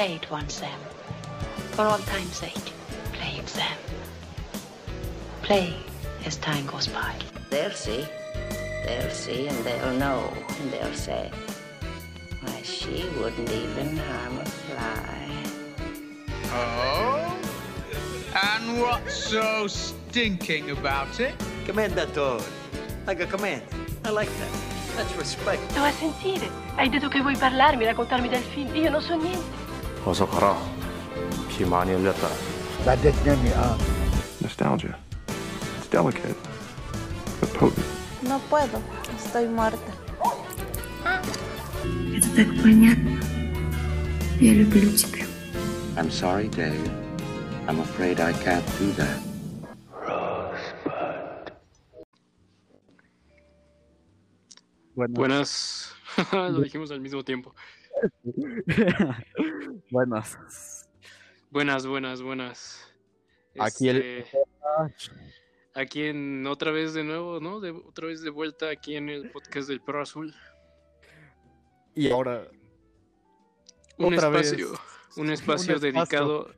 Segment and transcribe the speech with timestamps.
[0.00, 0.80] Play it once, Sam.
[1.72, 2.72] For all time's sake,
[3.12, 3.76] play it, Sam.
[5.42, 5.74] Play
[6.24, 7.14] as time goes by.
[7.50, 8.06] They'll see.
[8.86, 10.32] They'll see and they'll know.
[10.58, 11.30] And they'll say,
[12.40, 15.28] why, she wouldn't even harm a fly.
[16.46, 17.36] Oh?
[18.32, 21.34] And what's so stinking about it?
[21.66, 22.42] Commendatore.
[23.06, 23.64] Like a command.
[24.06, 24.70] I like that.
[24.96, 25.60] That's respect.
[25.72, 26.48] Sto a sentire.
[26.76, 28.74] Hai detto che vuoi parlarmi, raccontarmi del film.
[28.74, 29.59] Io non so niente.
[30.05, 30.57] 어서 가라.
[31.49, 32.27] 피 많이 흘렸다.
[34.41, 34.95] Nostalgia.
[35.79, 36.35] It's delicate,
[37.39, 37.85] but potent.
[38.21, 38.79] No puedo,
[39.17, 39.91] estoy muerta.
[42.13, 43.19] Это так понятно.
[44.39, 45.25] Я люблю тебя.
[45.97, 46.91] I'm sorry, Dave.
[47.67, 49.19] I'm afraid I can't do that.
[54.95, 55.91] Buenas.
[56.31, 57.55] Lo dijimos al mismo tiempo.
[59.90, 60.88] Buenas.
[61.50, 62.92] Buenas, buenas, buenas.
[63.58, 64.38] Aquí el- Este,
[65.74, 67.60] Aquí en otra vez de nuevo, ¿no?
[67.60, 70.34] De, otra vez de vuelta aquí en el podcast del Perro Azul.
[71.94, 72.48] Y ahora
[73.98, 74.78] Un Otra vez, espacio,
[75.16, 76.52] un espacio dedicado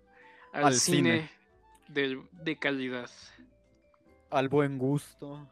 [0.52, 1.30] al, al cine, cine.
[1.88, 3.10] del- de calidad.
[4.30, 5.46] al buen gusto.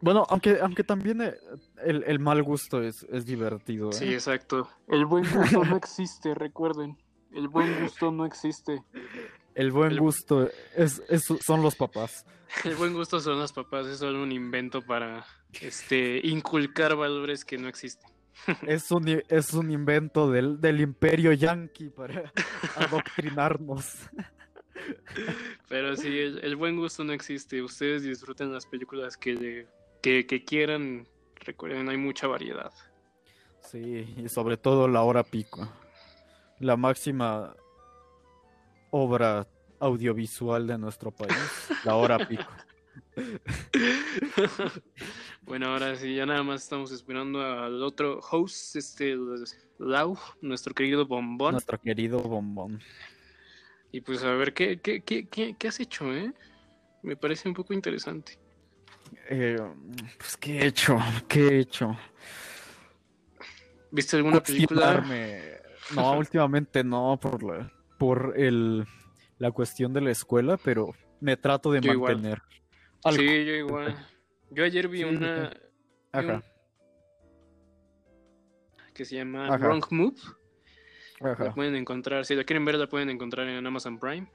[0.00, 1.34] Bueno, aunque, aunque también eh,
[1.84, 3.90] el, el mal gusto es, es divertido.
[3.90, 3.92] ¿eh?
[3.94, 4.68] Sí, exacto.
[4.88, 6.96] El buen gusto no existe, recuerden.
[7.32, 8.82] El buen gusto no existe.
[9.54, 12.24] El buen el- gusto es, es- son los papás.
[12.64, 15.26] El buen gusto son los papás, es solo un invento para
[15.60, 18.10] este inculcar valores que no existen.
[18.66, 22.30] Es un, es un invento del, del imperio yanqui para
[22.76, 23.86] adoctrinarnos.
[25.68, 27.62] Pero sí, el, el buen gusto no existe.
[27.62, 29.66] Ustedes disfruten las películas que,
[30.06, 31.04] que, que quieran.
[31.40, 32.72] Recuerden, hay mucha variedad.
[33.60, 35.68] Sí, y sobre todo la hora pico.
[36.60, 37.56] La máxima
[38.90, 39.48] obra
[39.80, 42.46] audiovisual de nuestro país, la hora pico.
[45.42, 49.16] bueno, ahora sí, ya nada más estamos esperando al otro host, este
[49.78, 51.52] Lau, nuestro querido bombón.
[51.52, 52.80] Nuestro querido bombón.
[53.90, 56.32] Y pues a ver, ¿qué, qué, qué, qué, qué has hecho, eh?
[57.02, 58.45] Me parece un poco interesante.
[59.28, 59.56] Eh,
[60.18, 60.98] pues, ¿qué he hecho?
[61.28, 61.96] ¿Qué he hecho?
[63.90, 65.04] ¿Viste alguna película?
[65.94, 68.84] No, últimamente no, por la, por el,
[69.38, 72.14] la cuestión de la escuela, pero me trato de Yo igual.
[72.14, 72.42] mantener.
[73.12, 73.96] Sí, yo igual.
[74.50, 75.52] Yo ayer vi Sí, una
[76.12, 76.42] Ajá, un-
[78.94, 79.58] que se llama Ajá.
[79.58, 80.16] Wrong Move.
[81.20, 81.54] La ajá.
[81.54, 84.26] pueden encontrar, si la quieren ver, la pueden encontrar en Amazon Prime.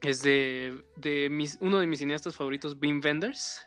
[0.00, 3.60] Es de, de mis, uno de mis cineastas favoritos, Wim Wenders.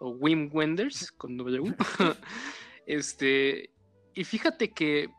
[0.00, 1.74] O Wim Wenders, con W.
[2.86, 3.70] este,
[4.14, 5.10] y fíjate que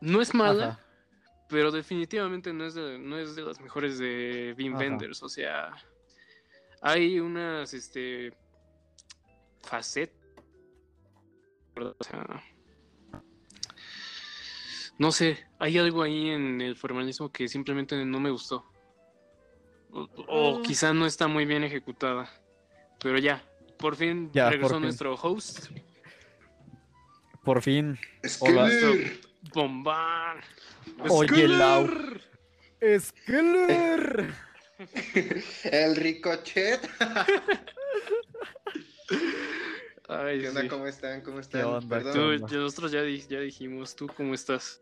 [0.00, 0.86] no es mala, Ajá.
[1.48, 4.84] pero definitivamente no es de, no es de las mejores de Wim Ajá.
[4.84, 5.22] Wenders.
[5.22, 5.72] O sea,
[6.80, 8.34] hay unas este,
[9.62, 10.16] facetas.
[11.76, 12.42] O sea,
[14.98, 18.71] no sé, hay algo ahí en el formalismo que simplemente no me gustó.
[19.92, 20.62] O, o Mm.
[20.62, 22.28] quizá no está muy bien ejecutada.
[23.00, 23.42] Pero ya,
[23.78, 24.82] por fin Ya, por regresó fin.
[24.82, 25.66] nuestro host,
[27.44, 27.98] Por fin.
[28.40, 28.70] Hola.
[29.52, 30.38] bombán.
[31.08, 31.88] Oye, Lau.
[33.00, 34.32] Skeller.
[35.64, 36.80] El ricochet.
[40.08, 40.60] Ay, ¿Qué onda?
[40.62, 40.68] sí.
[40.68, 41.20] ¿Cómo están?
[41.22, 41.64] ¿Cómo están?
[41.64, 41.88] onda?
[42.02, 42.40] Perdón.
[42.50, 44.80] Nosotros ya, di- ya dijimos, ¿tú cómo estás?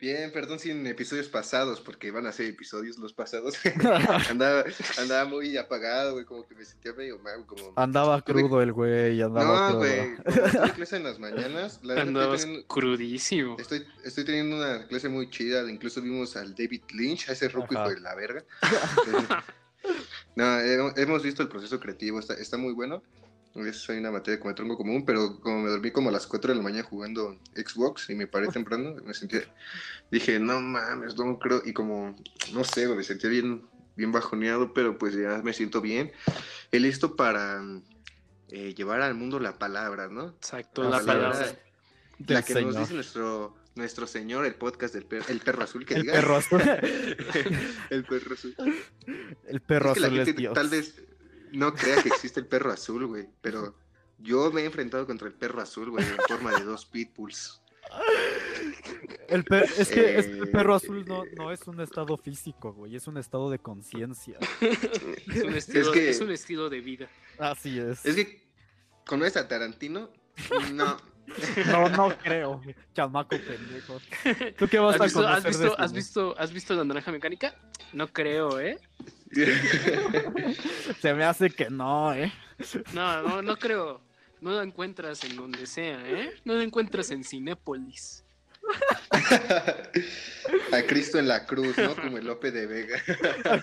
[0.00, 3.54] Bien, perdón sin episodios pasados, porque van a ser episodios los pasados.
[4.30, 4.64] andaba,
[4.98, 7.74] andaba muy apagado, güey, como que me sentía medio mal, como...
[7.76, 9.78] Andaba crudo el güey, andaba No, crudo.
[9.80, 13.56] güey, tuve clase en las mañanas, la verdad Andabas estoy teniendo, crudísimo.
[13.58, 17.74] estoy, estoy teniendo una clase muy chida, incluso vimos al David Lynch, a ese ruco
[17.74, 18.42] hijo de la verga.
[20.34, 23.02] no, hemos- hemos visto el proceso creativo, está, está muy bueno.
[23.54, 26.26] Es soy una materia como de tronco común, pero como me dormí como a las
[26.26, 29.42] 4 de la mañana jugando Xbox y me paré temprano, me sentía,
[30.10, 32.14] dije, no mames, no creo, y como,
[32.52, 33.66] no sé, me sentía bien,
[33.96, 36.12] bien bajoneado, pero pues ya me siento bien,
[36.70, 37.60] listo para
[38.50, 40.28] eh, llevar al mundo la palabra, ¿no?
[40.28, 41.58] Exacto, La la palabra, palabra.
[42.18, 45.84] Del la que nos dice nuestro, nuestro señor, el podcast del per- el perro azul,
[45.84, 46.12] que El diga.
[46.14, 46.60] perro azul.
[47.90, 48.54] el perro azul.
[49.48, 50.54] El perro Es que la azul es gente Dios.
[50.54, 51.02] tal vez
[51.52, 53.74] no crea que existe el perro azul, güey, pero
[54.18, 57.60] yo me he enfrentado contra el perro azul, güey, en forma de dos pitbulls.
[59.28, 62.16] El per- es que es que el Eh, perro azul no, no es un estado
[62.16, 64.38] físico, güey, es un estado de conciencia.
[64.60, 67.08] Es un, estilo, es, que- un estilo de vida.
[67.38, 68.04] Así es.
[68.04, 68.42] Es que
[69.06, 70.10] conoces a Tarantino,
[70.72, 70.96] no,
[71.66, 72.60] No, no creo.
[72.94, 74.00] Chamaco pendejo.
[74.58, 76.84] ¿Tú qué vas ¿Has a visto, has, conocer de visto, has, visto, ¿Has visto la
[76.84, 77.54] naranja mecánica?
[77.92, 78.78] No creo, ¿eh?
[81.00, 82.32] Se me hace que no, ¿eh?
[82.92, 84.00] No, no, no creo.
[84.40, 86.34] No la encuentras en donde sea, ¿eh?
[86.44, 88.24] No la encuentras en Cinépolis.
[90.72, 91.94] A Cristo en la cruz, ¿no?
[91.96, 92.98] Como el Lope de Vega.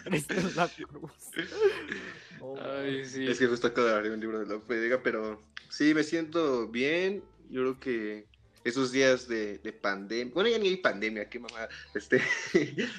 [0.04, 1.12] Cristo en la cruz.
[2.62, 3.28] Ay, sí.
[3.28, 6.04] Es que justo acabo de abrir un libro de Lope de Vega, pero sí, me
[6.04, 7.24] siento bien.
[7.50, 8.26] Yo creo que
[8.64, 12.22] esos días de, de pandemia, bueno, ya ni hay pandemia, qué mamá, este,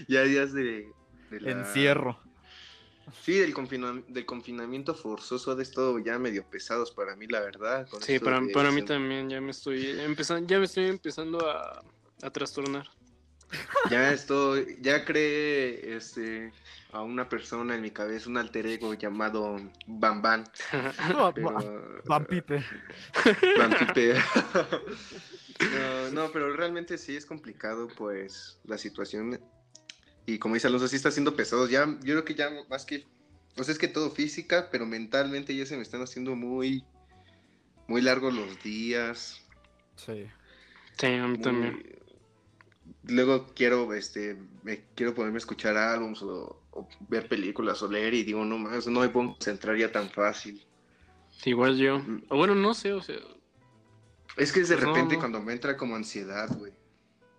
[0.09, 0.89] ya días de,
[1.31, 2.19] de la- Encierro.
[3.23, 7.89] Sí, del, confina- del confinamiento forzoso de esto ya medio pesados para mí, la verdad.
[7.89, 11.49] con Sí, para, de para mí también ya me estoy empezando, ya me estoy empezando
[11.49, 11.83] a,
[12.23, 12.89] a trastornar.
[13.91, 16.53] Ya estoy, ya creé este,
[16.93, 19.57] a una persona en mi cabeza, un alter ego llamado
[19.87, 20.45] Bam Bam.
[21.17, 22.63] Va- pero- va- Vampipe.
[23.57, 24.15] Bam Pipe.
[25.73, 29.41] no, no, pero realmente sí es complicado, pues, la situación.
[30.29, 31.67] Y como dice Alonso, sí está siendo pesado.
[31.69, 33.07] Ya, yo creo que ya más que.
[33.57, 36.85] O sea, es que todo física, pero mentalmente ya se me están haciendo muy.
[37.87, 39.41] Muy largos los días.
[39.97, 40.27] Sí.
[40.99, 41.99] Sí, a mí muy- también.
[43.05, 48.13] Luego quiero, este, me quiero ponerme a escuchar álbums o, o ver películas o leer
[48.13, 50.63] y digo, no más, no me puedo concentrar ya tan fácil.
[51.47, 52.03] Igual yo.
[52.29, 53.17] O bueno, no sé, o sea.
[54.37, 55.21] Es que es de Pues no, repente no.
[55.21, 56.73] cuando me entra como ansiedad, güey.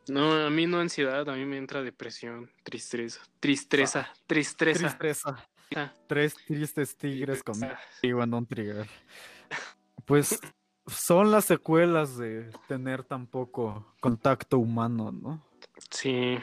[0.07, 4.79] No, a mí no ansiedad, a mí me entra depresión, tristeza, tristeza, tristeza.
[4.97, 5.47] Tristeza.
[5.75, 5.93] Ah.
[6.07, 8.87] Tres tristes tigres conmigo en un trigger.
[10.05, 10.39] Pues
[10.87, 15.45] son las secuelas de tener tan poco contacto humano, ¿no?
[15.91, 16.39] Sí.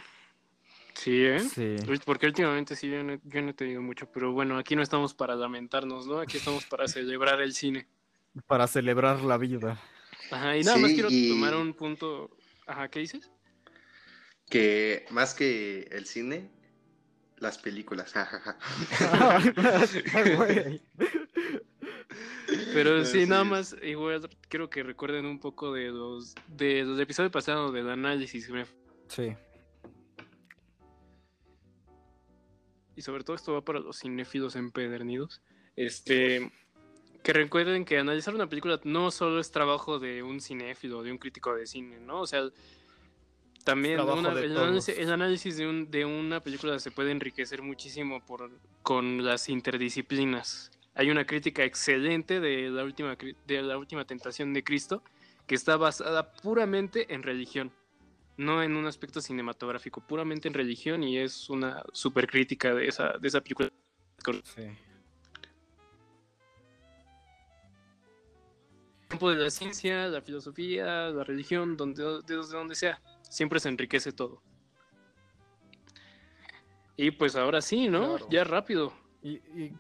[0.95, 1.41] Sí, ¿eh?
[1.41, 1.77] Sí.
[2.05, 5.13] Porque últimamente sí, yo no, yo no te digo mucho, pero bueno, aquí no estamos
[5.13, 6.21] para lamentarnos, ¿no?
[6.21, 7.89] Aquí estamos para celebrar el cine.
[8.47, 9.79] Para celebrar la vida.
[10.31, 12.31] Ajá, y nada más quiero y- tomar un punto.
[12.67, 13.31] Ajá, ¿qué dices?
[14.49, 16.51] Que más que el cine,
[17.39, 18.13] las películas.
[18.13, 18.59] jajaja.
[20.37, 20.81] Güey.
[22.73, 27.33] Pero sí, nada más, igual quiero que recuerden un poco de los, de los episodios
[27.33, 28.51] pasados del análisis.
[29.09, 29.35] Sí.
[32.95, 35.43] Y sobre todo esto va para los cinéfilos empedernidos.
[35.75, 36.51] Este,
[37.23, 41.19] que recuerden que analizar una película no solo es trabajo de un cinéfilo, de un
[41.19, 42.21] crítico de cine, ¿no?
[42.21, 42.49] O sea,
[43.67, 48.25] también una- el, análisis, el análisis de, un- de una película se puede enriquecer muchísimo
[48.25, 48.49] por,
[48.83, 50.71] con las interdisciplinas.
[50.95, 53.17] Hay una crítica excelente de la última
[53.47, 55.03] de la última tentación de Cristo
[55.49, 57.73] que está basada puramente en religión,
[58.37, 63.19] no en un aspecto cinematográfico, puramente en religión y es una super crítica de esa
[63.19, 63.69] de esa película.
[64.45, 64.63] Sí.
[69.09, 74.13] campo de la ciencia, la filosofía, la religión, donde, de, donde sea, siempre se enriquece
[74.13, 74.43] todo.
[76.97, 78.17] Y pues ahora sí, ¿no?
[78.17, 78.29] Claro.
[78.31, 78.93] Ya rápido.
[79.23, 79.73] Y, y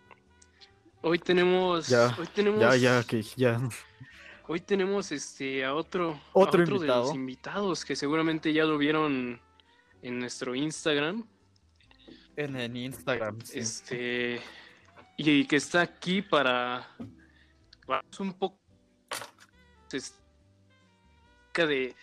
[1.02, 3.60] Hoy tenemos, ya, hoy tenemos, ya, ya, que ya.
[4.48, 7.14] hoy tenemos este a otro, a Otro de los invitado.
[7.14, 9.40] invitados que seguramente ya lo vieron
[10.02, 11.25] en nuestro Instagram,
[12.34, 13.40] En el Instagram.
[13.42, 13.58] sí.
[13.60, 14.40] este
[15.16, 16.88] y que está aquí para,
[17.87, 18.58] para un poco
[19.92, 20.19] es-
[21.52, 21.94] acerca de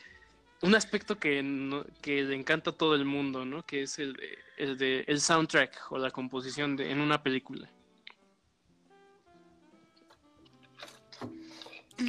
[0.64, 3.66] un aspecto que, no- que le encanta a todo el mundo, ¿no?
[3.66, 7.70] Que es el de, el de el soundtrack o la composición de, en una película.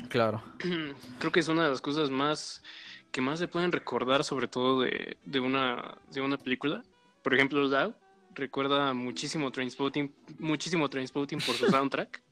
[0.09, 0.43] Claro.
[1.19, 2.63] Creo que es una de las cosas más
[3.11, 6.83] que más se pueden recordar, sobre todo de, de una de una película.
[7.23, 7.95] Por ejemplo, Lau
[8.35, 12.23] recuerda muchísimo Trainspotting, muchísimo Trainspotting por su soundtrack.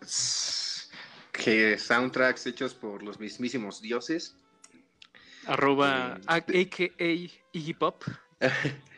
[1.30, 4.36] Que soundtracks hechos por los mismísimos dioses.
[5.48, 8.04] Arroba Eh, a- AKA Iggy Pop.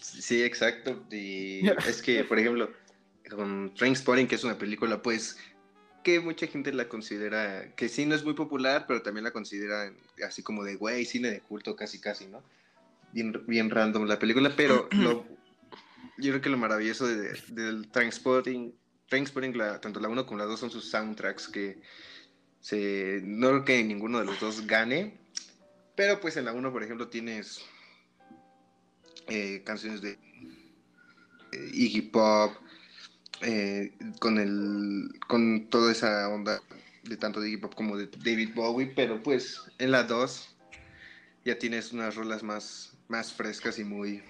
[0.00, 1.04] Sí, exacto.
[1.10, 2.70] Y es que, por ejemplo,
[3.30, 5.36] con Trainspotting, que es una película, pues,
[6.02, 9.92] que mucha gente la considera, que sí no es muy popular, pero también la considera
[10.26, 12.42] así como de, güey, cine de culto, casi, casi, ¿no?
[13.12, 15.26] Bien, bien random la película, pero lo-
[16.16, 18.74] yo creo que lo maravilloso de- del Trainspotting,
[19.08, 21.80] Trainspotting, la, tanto la 1 como la 2 son sus soundtracks, que
[22.60, 25.18] se, no creo que ninguno de los dos gane,
[26.00, 27.60] pero pues en la 1, por ejemplo, tienes
[29.28, 30.12] eh, canciones de
[31.52, 32.54] eh, Iggy Pop,
[33.42, 36.58] eh, con el con toda esa onda
[37.02, 40.56] de tanto de Iggy Pop como de David Bowie, pero pues en la 2
[41.44, 44.22] ya tienes unas rolas más, más frescas y muy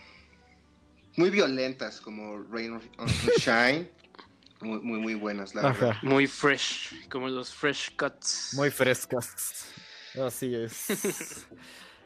[1.17, 3.09] muy violentas como Rain on
[3.39, 3.89] Shine
[4.61, 5.73] muy, muy, muy buenas, la Ajá.
[5.73, 5.97] verdad.
[6.03, 8.55] Muy fresh, como los fresh cuts.
[8.55, 9.69] Muy frescas.
[10.15, 11.47] Así es.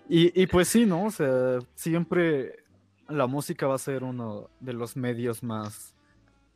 [0.07, 1.07] Y, y pues sí, ¿no?
[1.07, 2.65] O sea, siempre
[3.09, 5.95] la música va a ser uno de los medios más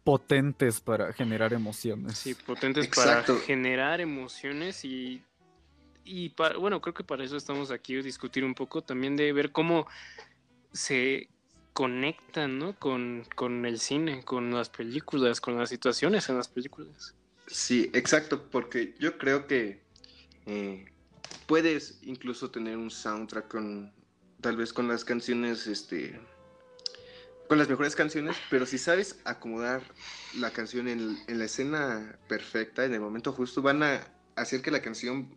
[0.05, 2.19] potentes para generar emociones.
[2.19, 3.35] Sí, potentes Exacto.
[3.35, 5.23] para generar emociones y,
[6.05, 9.53] y para, bueno, creo que para eso estamos aquí, discutir un poco también de ver
[9.53, 9.87] cómo
[10.73, 11.29] se
[11.73, 12.79] conectan, ¿no?
[12.79, 17.15] Con, con el cine, con las películas, con las situaciones en las películas.
[17.47, 19.81] Sí, exacto, porque yo creo que
[20.47, 20.87] eh,
[21.47, 23.93] puedes incluso tener un soundtrack con,
[24.41, 26.21] tal vez con las canciones, este,
[27.49, 29.83] con las mejores canciones, pero si sabes acomodar
[30.37, 34.07] la canción en, la escena perfecta, en el momento justo, van a
[34.37, 35.35] hacer que la canción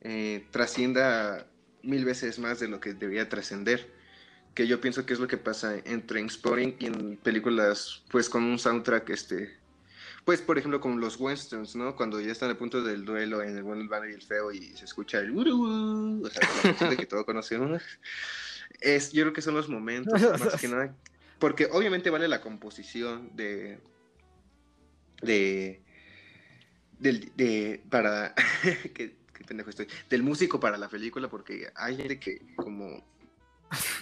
[0.00, 1.46] eh, trascienda
[1.82, 3.96] mil veces más de lo que debería trascender.
[4.54, 8.42] Que yo pienso que es lo que pasa en Trainspotting y en películas, pues con
[8.42, 9.56] un soundtrack, este,
[10.28, 11.96] pues, por ejemplo, con los westerns, ¿no?
[11.96, 14.76] Cuando ya están a punto del duelo en el bueno, el y el feo y
[14.76, 16.46] se escucha el uru, o sea,
[16.82, 17.80] la de que todo conocemos.
[18.78, 20.94] Es, yo creo que son los momentos, más que nada,
[21.38, 23.78] porque obviamente vale la composición de,
[25.22, 25.80] de,
[26.98, 28.34] del, de, para,
[28.94, 33.02] qué, qué pendejo estoy, del músico para la película, porque hay gente que, como,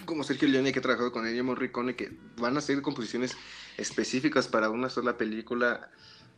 [0.03, 3.37] como Sergio Leone, que ha trabajado con Ennio Morricone, que van a hacer composiciones
[3.77, 5.89] específicas para una sola película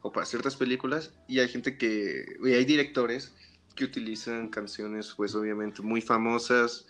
[0.02, 3.34] o para ciertas películas y hay gente que y hay directores
[3.76, 6.86] que utilizan canciones pues obviamente muy famosas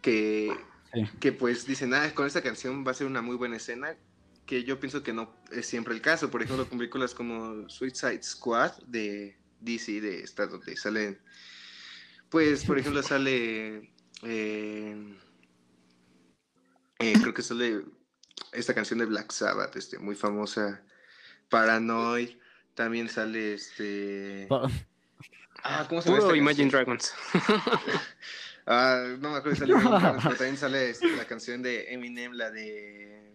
[0.00, 0.52] que,
[0.94, 1.08] Sí.
[1.20, 3.96] que pues dicen ah con esta canción va a ser una muy buena escena
[4.44, 8.22] que yo pienso que no es siempre el caso por ejemplo con películas como Suicide
[8.22, 11.18] Squad de DC de esta donde salen
[12.28, 13.90] pues por ejemplo sale
[14.22, 15.16] eh,
[16.98, 17.84] eh, creo que sale
[18.52, 20.82] esta canción de Black Sabbath, este, muy famosa,
[21.52, 22.30] Paranoid,
[22.74, 24.48] también sale este...
[25.62, 26.84] Ah, ¿cómo se llama Puro esta Imagine canción?
[26.84, 27.14] Dragons.
[28.64, 31.92] Ah, no me acuerdo si sale Imagine Dragons, pero también sale este, la canción de
[31.92, 33.32] Eminem, la de...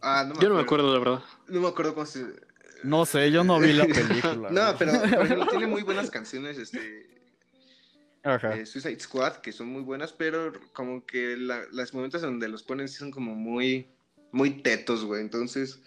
[0.00, 1.24] Ah, no me Yo no me acuerdo, la verdad.
[1.48, 2.24] No me acuerdo cómo se...
[2.82, 4.50] No sé, yo no vi la película.
[4.50, 7.06] no, pero tiene muy buenas canciones, este,
[8.22, 8.56] Ajá.
[8.56, 12.48] eh, Suicide Squad, que son muy buenas, pero como que la, las momentos en donde
[12.48, 13.88] los ponen sí son como muy,
[14.32, 15.20] muy tetos, güey.
[15.20, 15.80] Entonces,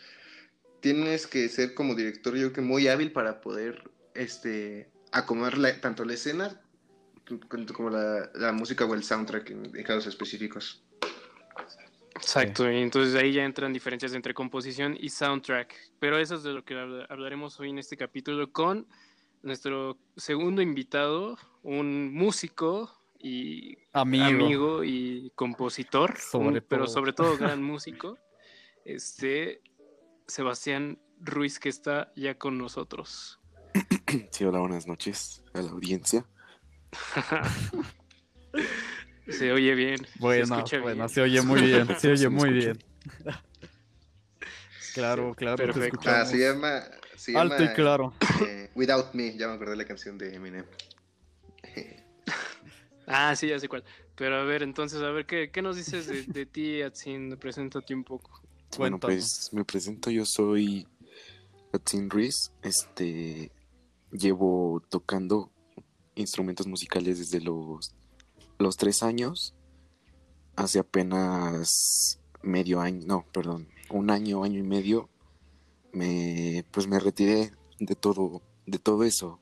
[0.79, 5.79] tienes que ser como director, yo creo que muy hábil para poder, este, acomodar la-
[5.81, 6.61] tanto la escena
[7.73, 10.83] como la, la música o el soundtrack en, en casos específicos.
[12.15, 15.73] Exacto, y entonces ahí ya entran diferencias entre composición y soundtrack.
[15.99, 18.87] Pero eso es de lo que habla- hablaremos hoy en este capítulo con
[19.43, 24.45] nuestro segundo invitado, un músico y Amigo.
[24.45, 28.17] amigo y compositor, Sobre un- pero sobre todo gran músico,
[28.85, 29.61] este
[30.27, 33.39] Sebastián Ruiz que está ya con nosotros.
[34.31, 36.25] Sí, hola, buenas noches a la audiencia.
[39.29, 39.97] Se oye bien.
[40.05, 41.09] se Bueno, escucha bueno, bien.
[41.09, 42.77] se oye muy bien, se oye muy bien.
[44.93, 46.09] Claro, claro, te Perfecto.
[46.09, 46.81] Ah, se llama...
[47.15, 48.13] Se Alto y claro.
[48.47, 50.65] eh, Without Me, ya me acordé de la canción de Eminem.
[53.05, 53.83] Ah, sí, ya sé cuál.
[54.15, 57.37] Pero a ver, entonces, a ver, ¿qué, qué nos dices de, de ti, Atsin?
[57.37, 58.41] Preséntate un poco.
[58.77, 60.87] Bueno, pues me presento, yo soy
[61.73, 62.51] Atin Ruiz.
[62.61, 63.51] Este,
[64.11, 65.51] llevo tocando
[66.15, 67.95] instrumentos musicales desde los,
[68.59, 69.53] los tres años.
[70.55, 75.09] Hace apenas medio año, no, perdón, un año, año y medio,
[75.91, 79.39] me, pues me retiré de todo, de todo eso,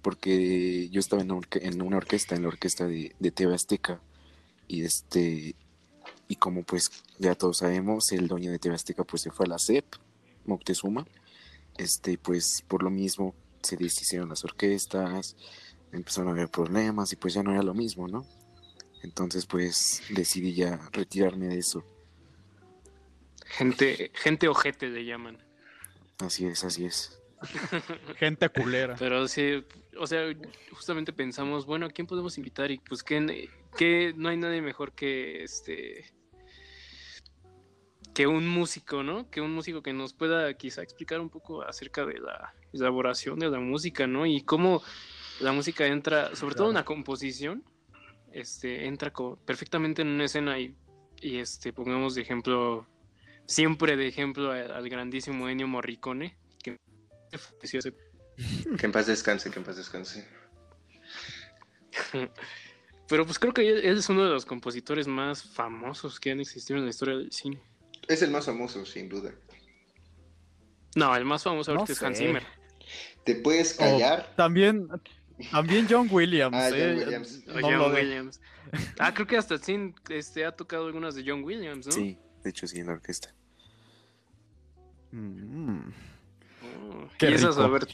[0.00, 4.00] porque yo estaba en, orque- en una orquesta, en la orquesta de, de TV Azteca,
[4.68, 5.56] y este,
[6.34, 9.50] y como pues ya todos sabemos, el dueño de TV Azteca pues se fue a
[9.50, 9.84] la CEP,
[10.46, 11.06] Moctezuma,
[11.78, 15.36] este, pues por lo mismo se deshicieron las orquestas,
[15.92, 18.26] empezaron a haber problemas y pues ya no era lo mismo, ¿no?
[19.04, 21.84] Entonces pues decidí ya retirarme de eso.
[23.46, 25.38] Gente, gente ojete le llaman.
[26.18, 27.20] Así es, así es.
[28.16, 28.96] Gente culera.
[28.98, 29.64] Pero sí,
[29.98, 30.22] o sea,
[30.72, 32.70] justamente pensamos, bueno, ¿a quién podemos invitar?
[32.70, 36.13] Y pues que, que no hay nadie mejor que este
[38.14, 39.28] que un músico, ¿no?
[39.30, 43.50] Que un músico que nos pueda quizá explicar un poco acerca de la elaboración de
[43.50, 44.24] la música, ¿no?
[44.24, 44.82] Y cómo
[45.40, 46.70] la música entra, sobre todo Claro.
[46.70, 47.64] una composición,
[48.32, 50.76] este, entra co- perfectamente en una escena y,
[51.20, 52.86] y este, pongamos de ejemplo,
[53.46, 56.76] siempre de ejemplo al, al grandísimo Ennio Morricone, que
[57.36, 57.94] falleció hace
[58.78, 60.26] Que en paz descanse, que en paz descanse.
[63.08, 66.78] Pero pues creo que él es uno de los compositores más famosos que han existido
[66.78, 67.60] en la historia del cine.
[68.08, 69.32] Es el más famoso, sin duda.
[70.94, 72.18] No, el más famoso No es Hans.
[72.18, 72.44] Zimmer.
[73.24, 74.32] ¿Te puedes O callar?
[74.36, 74.88] también,
[75.50, 76.56] también John Williams.
[76.56, 76.94] Ah, John ¿eh?
[76.98, 77.46] Williams.
[77.46, 78.40] No John Williams.
[78.98, 81.92] Ah, creo que hasta Sin este, ha tocado algunas de John Williams, ¿no?
[81.92, 83.34] Sí, de hecho sí, en la orquesta.
[85.12, 85.90] Mm.
[86.62, 87.86] Oh, Qué y esas, a ver,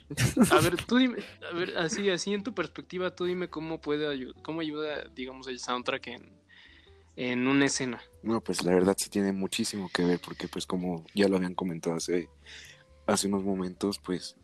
[0.51, 1.19] a ver, tú dime,
[1.51, 5.47] a ver, así, así en tu perspectiva, tú dime cómo puede ayudar, cómo ayuda, digamos,
[5.49, 6.40] el soundtrack en,
[7.21, 8.01] en una escena.
[8.23, 11.55] No, pues la verdad sí tiene muchísimo que ver porque pues como ya lo habían
[11.55, 12.31] comentado hace,
[13.07, 14.37] hace unos momentos, pues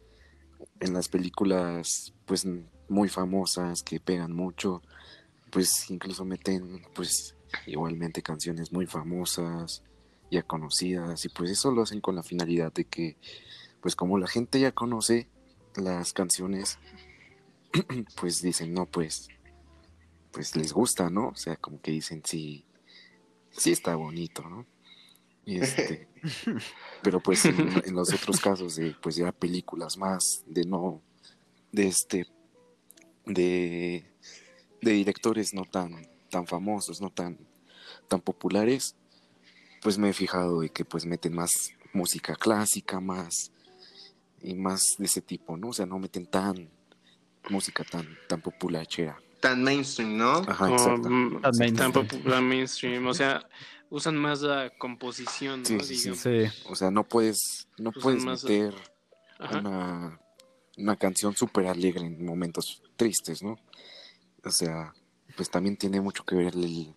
[0.80, 2.46] en las películas pues
[2.90, 4.82] muy famosas que pegan mucho,
[5.50, 7.34] pues incluso meten pues
[7.66, 9.82] igualmente canciones muy famosas,
[10.30, 13.16] ya conocidas y pues eso lo hacen con la finalidad de que
[13.80, 15.30] pues como la gente ya conoce
[15.76, 16.78] las canciones,
[18.20, 19.28] pues dicen, no, pues
[20.36, 21.28] pues les gusta, ¿no?
[21.28, 22.65] O sea, como que dicen, sí,
[23.56, 24.66] sí está bonito, ¿no?
[25.46, 26.08] Este,
[27.02, 31.00] pero pues en, en los otros casos de pues ya películas más de no
[31.70, 32.26] de este
[33.24, 34.04] de
[34.82, 37.38] de directores no tan tan famosos, no tan
[38.08, 38.96] tan populares,
[39.82, 41.50] pues me he fijado de que pues meten más
[41.92, 43.52] música clásica, más
[44.42, 45.68] y más de ese tipo, ¿no?
[45.68, 46.68] O sea, no meten tan
[47.48, 49.20] música tan tan populachera.
[49.46, 50.38] Tan mainstream, ¿no?
[50.38, 51.08] Ajá, exacto.
[51.08, 51.76] mm, Tan mainstream.
[51.76, 53.48] tan popular mainstream, o sea,
[53.90, 55.80] usan más la composición, ¿no?
[55.80, 56.44] Sí, sí.
[56.68, 58.74] O sea, no puedes, no Usan puedes meter
[59.38, 60.20] una,
[60.76, 63.56] una canción súper alegre en momentos tristes, ¿no?
[64.42, 64.92] O sea,
[65.36, 66.94] pues también tiene mucho que ver el,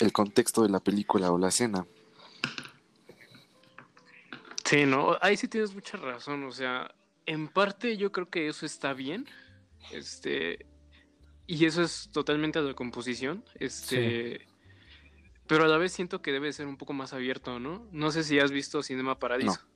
[0.00, 1.86] el contexto de la película o la escena.
[4.64, 8.66] Sí, no, ahí sí tienes mucha razón, o sea, en parte yo creo que eso
[8.66, 9.26] está bien,
[9.92, 10.66] este,
[11.48, 14.46] y eso es totalmente a la composición, este,
[15.48, 17.88] pero a la vez siento que debe ser un poco más abierto, ¿no?
[17.90, 19.58] No sé si has visto Cinema Paradiso.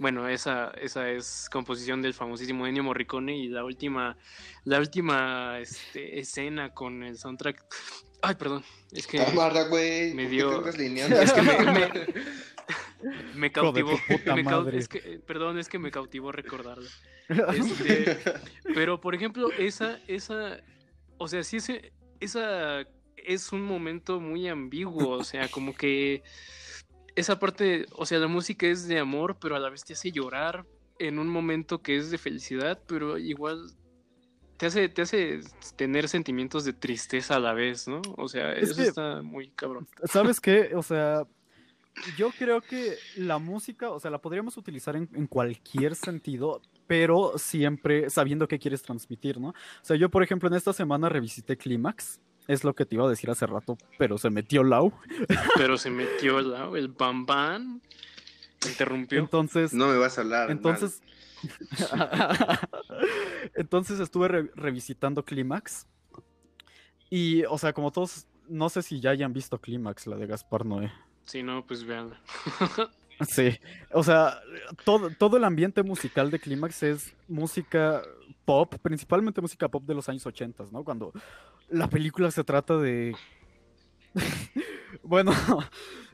[0.00, 4.16] Bueno, esa, esa es composición del famosísimo Ennio Morricone y la última,
[4.64, 7.64] la última este, escena con el soundtrack.
[8.20, 10.12] Ay, perdón, es que Cámara, güey.
[10.12, 10.66] me ¿por qué dio-
[11.22, 11.90] es que me, me-
[13.34, 13.90] me cautivó.
[13.92, 14.78] tu puta me cau- madre.
[14.78, 16.88] es que, perdón, es que me cautivó recordarlo.
[17.28, 18.18] Este,
[18.74, 20.60] pero, por ejemplo, esa, esa,
[21.18, 22.84] o sea, sí, ese, esa
[23.16, 26.22] es un momento muy ambiguo, o sea, como que
[27.14, 30.10] esa parte, o sea, la música es de amor, pero a la vez te hace
[30.10, 30.64] llorar
[30.98, 33.70] en un momento que es de felicidad, pero igual
[34.56, 35.40] te hace, te hace
[35.76, 38.02] tener sentimientos de tristeza a la vez, ¿no?
[38.16, 39.86] O sea, Es eso que- está muy cabrón.
[40.04, 40.72] ¿Sabes qué?
[40.74, 41.22] O sea,
[42.16, 47.36] yo creo que la música, o sea, la podríamos utilizar en, en cualquier sentido, pero
[47.36, 49.48] siempre sabiendo qué quieres transmitir, ¿no?
[49.48, 53.04] O sea, yo, por ejemplo, en esta semana revisité Clímax, es lo que te iba
[53.06, 54.92] a decir hace rato, pero se metió Lau.
[55.56, 56.38] Pero se metió
[56.74, 57.80] el, el Bam Bam,
[58.66, 59.18] interrumpió.
[59.20, 60.50] Entonces, No me vas a hablar.
[60.50, 61.02] entonces,
[63.54, 65.86] entonces estuve re- revisitando Clímax.
[67.08, 70.64] Y, o sea, como todos, no sé si ya hayan visto Clímax, la de Gaspar
[70.64, 70.92] Noé.
[71.24, 72.14] Si no, pues vean.
[73.28, 73.50] Sí,
[73.92, 74.40] o sea,
[74.82, 78.00] todo, todo el ambiente musical de Clímax es música
[78.46, 80.82] pop, principalmente música pop de los años 80, ¿no?
[80.84, 81.12] Cuando
[81.68, 83.14] la película se trata de...
[85.02, 85.32] bueno,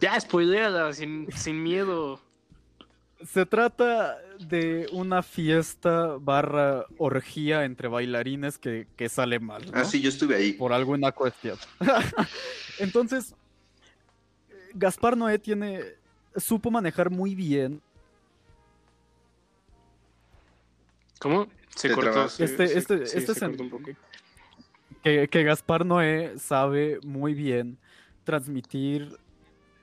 [0.00, 2.20] Ya, spoileala, sin, sin miedo.
[3.24, 9.72] se trata de una fiesta barra orgía entre bailarines que, que sale mal, ¿no?
[9.74, 10.52] Ah, sí, yo estuve ahí.
[10.54, 11.56] Por alguna cuestión.
[12.80, 13.32] Entonces,
[14.78, 15.80] Gaspar Noé tiene,
[16.36, 17.80] supo manejar muy bien
[21.18, 21.46] ¿Cómo?
[21.74, 22.26] Se cortó.
[22.26, 23.90] Este- este- sí, este se es cortó un poco.
[25.02, 27.78] que, que Gaspar Noé sabe muy bien
[28.24, 29.16] transmitir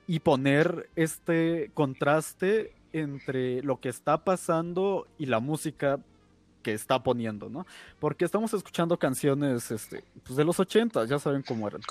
[0.06, 5.98] y poner este contraste entre lo que está pasando y la música
[6.64, 7.64] que está poniendo, ¿no?
[8.00, 11.82] Porque estamos escuchando canciones este, pues de los 80, ya saben cómo eran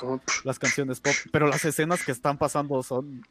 [0.44, 3.26] las canciones pop, pero las escenas que están pasando son...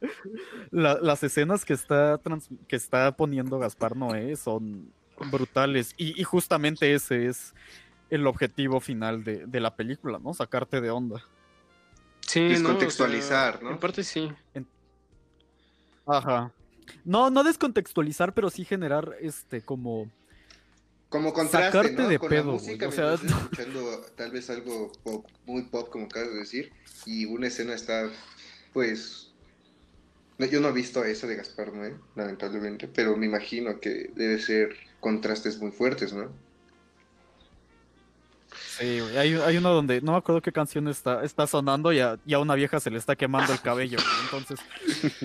[0.70, 4.90] La- las escenas que está, trans- que está poniendo Gaspar Noé son
[5.30, 7.52] brutales y, y justamente ese es
[8.08, 10.32] el objetivo final de, de la película, ¿no?
[10.32, 11.22] Sacarte de onda.
[12.26, 13.70] Sí, no, o sea, Descontextualizar, ¿no?
[13.72, 14.32] En parte sí.
[16.06, 16.50] Ajá.
[17.04, 20.10] No, no descontextualizar, pero sí generar este como
[21.10, 22.08] Como contraste, Sacarte ¿no?
[22.08, 25.90] de Con pedo, la güey, música, o sea, escuchando tal vez algo pop, muy pop,
[25.90, 26.72] como acabas de decir,
[27.04, 28.08] y una escena está,
[28.72, 29.32] pues...
[30.38, 34.38] no, yo no he visto eso de Gaspar Noé, lamentablemente, pero me imagino que debe
[34.38, 36.30] ser contrastes muy fuertes, ¿no?
[38.78, 42.00] Sí, güey, Hay, hay uno donde no me acuerdo qué canción está, está sonando y
[42.00, 43.98] a, y a una vieja se le está quemando el cabello.
[43.98, 44.60] güey, Entonces,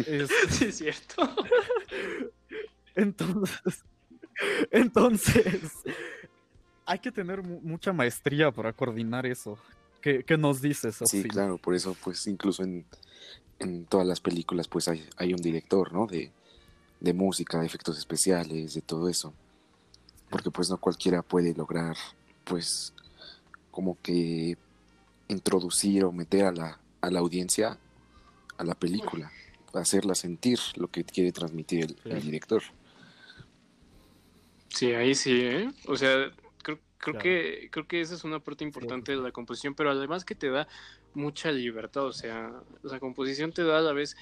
[0.08, 1.30] es- Sí, es cierto.
[2.95, 3.84] Entonces,
[4.71, 5.71] entonces,
[6.86, 9.58] hay que tener mu- mucha maestría para coordinar eso.
[10.02, 12.86] ¿Qué, qué nos dices, Sí, claro, por eso, pues, incluso en,
[13.60, 16.06] en todas las películas, pues, hay, hay un director, ¿no?
[16.06, 16.32] De,
[17.00, 19.34] de música, de efectos especiales, de todo eso.
[20.30, 21.95] Porque, pues, no cualquiera puede lograr,
[22.43, 22.93] pues,
[23.71, 24.58] como que
[25.28, 27.80] introducir o meter a la, a la audiencia
[28.58, 29.32] a la película,
[29.74, 32.63] hacerla sentir lo que quiere transmitir el, director.
[34.75, 35.69] Sí, ahí sí, ¿eh?
[35.88, 36.31] O sea,
[36.63, 37.23] creo, creo Claro.
[37.23, 40.49] que creo que esa es una parte importante de la composición, pero además que te
[40.49, 40.67] da
[41.13, 42.51] mucha libertad, o sea,
[42.83, 44.15] la composición te da a la vez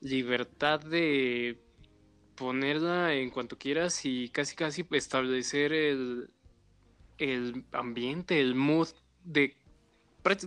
[0.00, 1.64] libertad de
[2.36, 6.30] ponerla en cuanto quieras y casi casi establecer el,
[7.18, 8.88] el ambiente, el mood
[9.20, 9.56] de,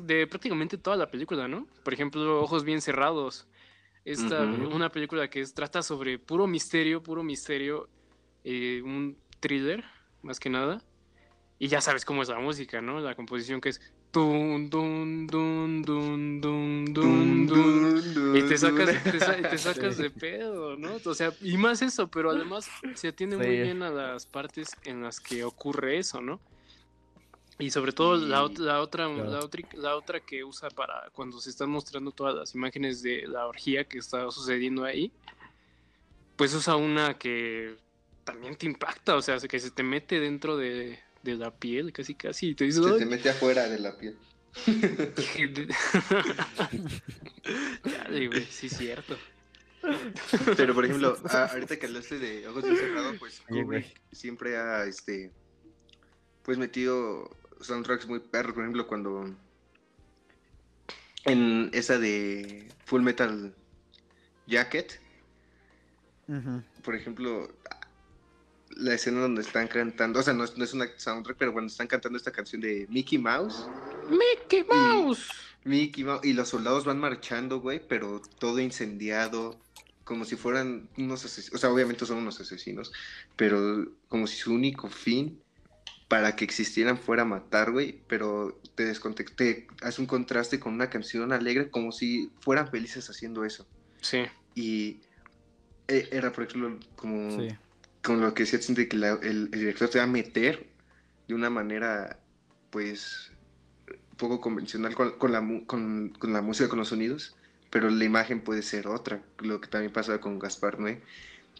[0.01, 1.67] de prácticamente toda la película, ¿no?
[1.83, 3.49] Por ejemplo, Ojos bien cerrados.
[4.05, 7.91] Esta, una película que es- trata sobre puro misterio, puro misterio,
[8.43, 9.83] eh, un thriller,
[10.21, 10.81] más que nada.
[11.59, 12.99] Y ya sabes cómo es la música, ¿no?
[13.01, 13.81] La composición que es
[14.13, 18.35] dun, dun, dun, dun, dun, dun, dun.
[18.37, 20.97] Y te sacas, te, sa- te sacas de pedo, ¿no?
[21.05, 23.51] O sea, y más eso, pero además se atiende muy Sí.
[23.63, 26.39] bien a las partes en las que ocurre eso, ¿no?
[27.59, 29.29] Y sobre todo la, la otra, Claro.
[29.29, 33.27] la otra, la otra que usa para cuando se están mostrando todas las imágenes de
[33.27, 35.11] la orgía que está sucediendo ahí,
[36.35, 37.75] pues usa una que
[38.23, 42.15] también te impacta, o sea, que se te mete dentro de, de la piel, casi
[42.15, 44.17] casi, y te dice, Se "Ay, te mete afuera de la piel.
[48.09, 49.17] Güey, sí es cierto.
[50.55, 53.43] Pero por ejemplo, a- ahorita que hablaste de Ojos bien cerrados, pues Sí.
[53.49, 55.31] Kubrick siempre ha este
[56.43, 57.29] pues metido
[57.61, 59.33] soundtracks muy perros, por ejemplo, cuando
[61.25, 63.53] en esa de Full Metal
[64.47, 64.99] Jacket,
[66.83, 67.49] por ejemplo,
[68.77, 71.71] la escena donde están cantando, o sea, no es, no es una soundtrack, pero cuando
[71.71, 73.67] están cantando esta canción de Mickey Mouse,
[74.09, 75.27] Mickey Mouse.
[75.63, 79.59] Mickey Mouse, y los soldados van marchando, güey, pero todo incendiado,
[80.03, 82.91] como si fueran unos asesinos, o sea, obviamente son unos asesinos,
[83.35, 85.39] pero como si su único fin
[86.09, 90.89] para que existieran fuera matar, güey, pero te, descontext- te hace un contraste con una
[90.89, 93.65] canción alegre, como si fueran felices haciendo eso.
[94.01, 94.23] Sí.
[94.53, 94.99] Y
[95.87, 97.47] eh, era, por ejemplo, como, Sí.
[98.03, 100.67] Como lo que decía de que la- el, el director te va a meter
[101.27, 102.19] de una manera,
[102.69, 103.31] pues,
[104.17, 107.35] poco convencional con, con la, con, con la música, con los sonidos,
[107.69, 111.01] pero la imagen puede ser otra, lo que también pasa con Gaspar Noé.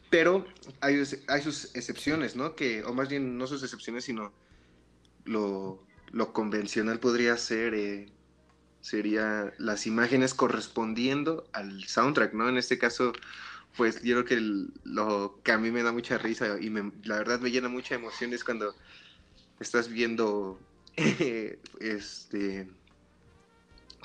[0.10, 0.46] Pero
[0.82, 2.56] hay, hay sus excepciones, ¿no?
[2.56, 4.32] Que, o más bien no sus excepciones, sino
[5.26, 8.10] lo, lo convencional podría ser, eh,
[8.82, 12.48] sería las imágenes correspondiendo al soundtrack, ¿no?
[12.48, 13.14] En este caso,
[13.78, 16.92] pues yo creo que el- lo que a mí me da mucha risa y me-
[17.06, 18.76] la verdad me llena mucha emoción es cuando
[19.60, 20.60] estás viendo
[21.80, 22.68] este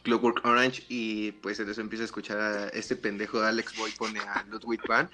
[0.04, 4.44] Clockwork Orange y pues entonces empieza a escuchar a este pendejo Alex Boy pone a
[4.48, 5.10] Ludwig Van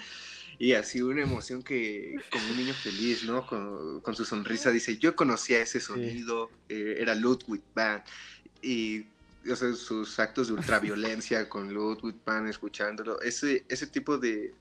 [0.59, 3.45] y así una emoción que como un niño feliz, ¿no?
[3.47, 8.05] Con, con su sonrisa dice, yo conocía ese sonido, eh, era Ludwig Van
[8.63, 9.14] y
[9.51, 14.55] o sea, sus actos de ultraviolencia con Ludwig Van escuchándolo, ese, ese tipo de...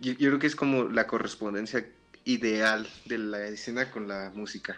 [0.00, 1.86] Yo, yo creo que es como la correspondencia
[2.24, 4.76] ideal de la escena con la música.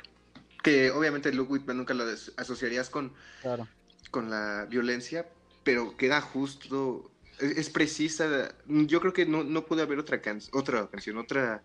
[0.63, 3.67] Que obviamente Ludwig Van nunca lo as- asociarías con, Claro.
[4.11, 5.27] con la violencia,
[5.65, 8.55] pero queda justo, es, es precisa.
[8.67, 11.63] Yo creo que no, no puede haber otra, can otra canción, otra,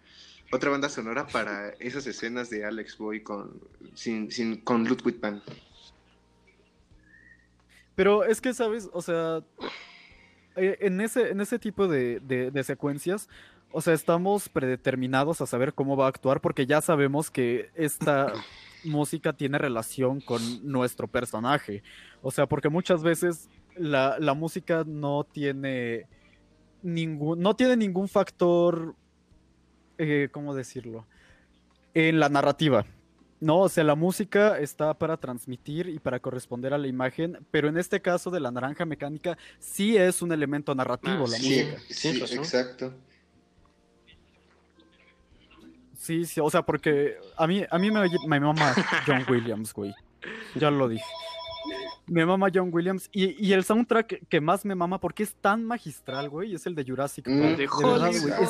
[0.51, 3.59] otra banda sonora para esas escenas de Alex Boy con,
[3.93, 5.43] sin, sin, con Ludwig Van.
[7.95, 8.89] Pero es que, ¿sabes?
[8.93, 9.41] O sea,
[10.55, 13.29] eh, en ese, en ese tipo de, de- de secuencias,
[13.71, 18.31] o sea, estamos predeterminados a saber cómo va a actuar porque ya sabemos que esta
[18.83, 21.83] música tiene relación con nuestro personaje.
[22.21, 26.05] O sea, porque muchas veces la, la música no tiene
[26.83, 28.95] ningún, no tiene ningún factor,
[29.97, 31.07] eh, ¿cómo decirlo?
[31.95, 32.85] En la narrativa.
[33.43, 37.67] No, o sea, la música está para transmitir y para corresponder a la imagen, pero
[37.67, 41.63] en este caso de la naranja mecánica sí es un elemento narrativo Ah, la sí.
[41.65, 41.81] música.
[41.89, 42.37] sí, razón.
[42.37, 42.93] exacto.
[45.97, 48.73] Sí, sí, o sea, porque a mí, a mí me, me mama
[49.05, 49.93] John Williams, güey.
[50.55, 51.03] Ya lo dije.
[52.07, 55.63] Me mama John Williams y, y el soundtrack que más me mama porque es tan
[55.65, 57.57] magistral, güey, es el de Jurassic Mm, Park.
[57.57, 58.49] De de verdad, güey, es-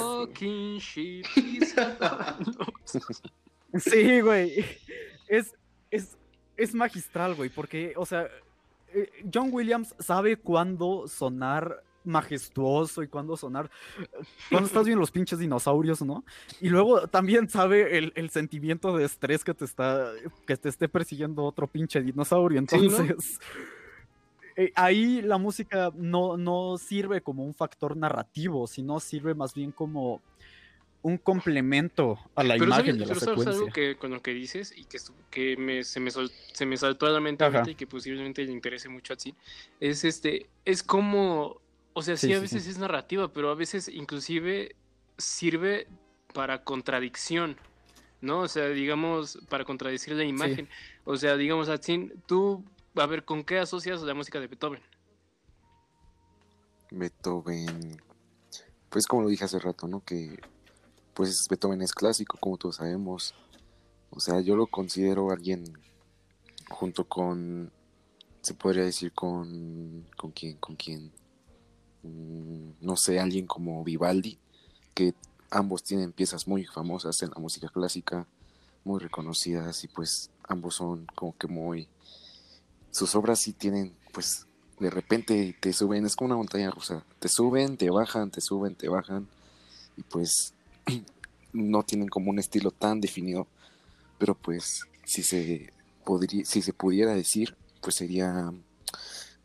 [3.79, 4.65] Sí, güey.
[5.27, 5.53] Es,
[5.89, 6.17] es,
[6.57, 8.27] es magistral, güey, porque, o sea,
[8.93, 13.69] eh, John Williams sabe cuándo sonar majestuoso y cuándo sonar.
[14.49, 16.23] Cuando estás viendo los pinches dinosaurios, ¿no?
[16.61, 20.11] Y luego también sabe el, el sentimiento de estrés que te está,
[20.45, 22.61] que te esté persiguiendo otro pinche dinosaurio.
[22.67, 22.83] Sí, ¿no?
[22.83, 23.39] Entonces,
[24.55, 29.71] eh, ahí la música no, no sirve como un factor narrativo, sino sirve más bien
[29.71, 30.21] como
[31.03, 33.73] un complemento a la Pero imagen ¿sabes, de la pero sabes algo secuencia.
[33.73, 34.97] que con lo que dices y que,
[35.29, 37.63] que me- se, me sol- se me saltó a la mente Ajá.
[37.69, 39.35] y que posiblemente le interese mucho a ti,
[39.79, 41.61] es este, es como,
[41.93, 42.69] o sea, sí, Sí, a veces sí.
[42.71, 44.75] es narrativa, pero a veces inclusive
[45.17, 45.87] sirve
[46.33, 47.57] para contradicción,
[48.21, 48.39] ¿no?
[48.39, 50.67] O sea, digamos, para contradecir la imagen.
[51.03, 52.63] O sea, digamos, Atsin, tú,
[52.95, 54.81] a ver, ¿con qué asocias la música de Beethoven?
[56.91, 58.01] Beethoven,
[58.89, 60.03] pues como lo dije hace rato, ¿no?
[60.03, 60.37] Que
[61.13, 63.33] pues Beethoven es clásico, como todos sabemos.
[64.09, 65.63] O sea, yo lo considero alguien
[66.69, 67.71] junto con,
[68.41, 71.11] se podría decir con, con quién, con quién,
[72.03, 74.37] Mm, no sé, alguien como Vivaldi,
[74.93, 75.13] que
[75.49, 78.27] ambos tienen piezas muy famosas en la música clásica,
[78.83, 81.87] muy reconocidas y pues ambos son como que muy,
[82.91, 84.45] sus obras sí tienen pues
[84.79, 88.75] de repente te suben, es como una montaña rusa, te suben, te bajan, te suben,
[88.75, 89.27] te bajan
[89.95, 90.53] y pues
[91.53, 93.47] no tienen como un estilo tan definido,
[94.17, 95.71] pero pues si se
[96.03, 98.53] podría, si se pudiera decir, pues sería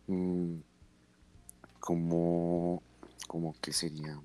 [0.06, 0.54] mm,
[1.80, 2.82] como,
[3.26, 4.20] como que sería,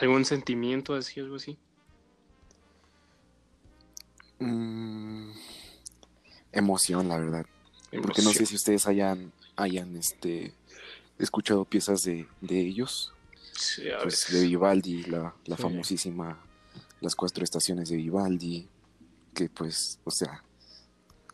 [0.00, 1.58] ¿Algún sentimiento así, algo así?
[4.38, 5.30] mm,
[6.52, 7.46] emoción, la verdad.
[8.02, 10.52] Porque no sé si ustedes hayan, hayan este,
[11.18, 13.14] escuchado piezas de, de ellos.
[13.58, 15.62] Sí, a pues, de Vivaldi, la, la Sí.
[15.62, 16.42] famosísima
[17.00, 18.68] Las cuatro estaciones de Vivaldi,
[19.34, 20.42] que pues, o sea,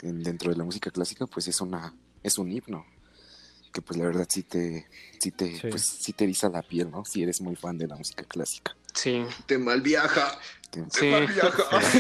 [0.02, 2.84] en- dentro de la música clásica, pues es una, es un himno,
[3.72, 4.88] que pues la verdad sí te,
[5.20, 5.68] sí te, Sí.
[5.70, 7.04] pues sí te eriza la piel, ¿no?
[7.04, 8.76] Si eres muy fan de la música clásica.
[8.92, 9.24] Sí.
[9.46, 9.82] Te mal
[10.80, 10.88] viaja.
[10.88, 11.06] Te- Sí.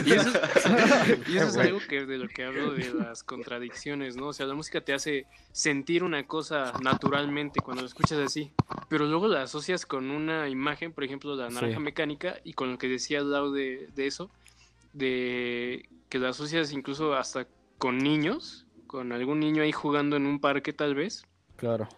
[0.06, 0.30] Y eso,
[1.28, 4.28] y eso es algo que de lo que hablo de las contradicciones, ¿no?
[4.28, 8.52] O sea, la música te hace sentir una cosa naturalmente cuando la escuchas así,
[8.88, 11.82] pero luego la asocias con una imagen, por ejemplo, la naranja Sí.
[11.82, 14.30] mecánica, y con lo que decía Lau de, de eso,
[14.92, 17.46] de que la asocias incluso hasta
[17.78, 21.24] con niños, con algún niño ahí jugando en un parque tal vez,
[21.56, 21.88] Claro.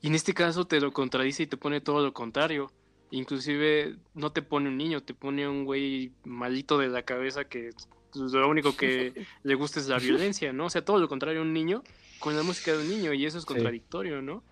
[0.00, 2.70] y en este caso te lo contradice y te pone todo lo contrario.
[3.12, 7.70] Inclusive no te pone un niño, te pone un güey malito de la cabeza que
[8.14, 10.66] lo único que le gusta es la violencia, ¿no?
[10.66, 11.84] O sea, todo lo contrario un niño
[12.18, 13.48] con la música de un niño y eso es Sí.
[13.48, 14.42] contradictorio, ¿no?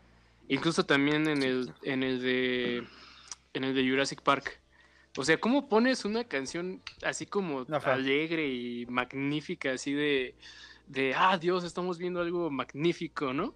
[0.49, 2.85] Incluso también en el, en el de
[3.55, 4.61] en el de Jurassic Park.
[5.17, 10.35] O sea, ¿cómo pones una canción así como alegre y magnífica, así de,
[10.87, 13.55] de, ah, Dios, estamos viendo algo magnífico, ¿no?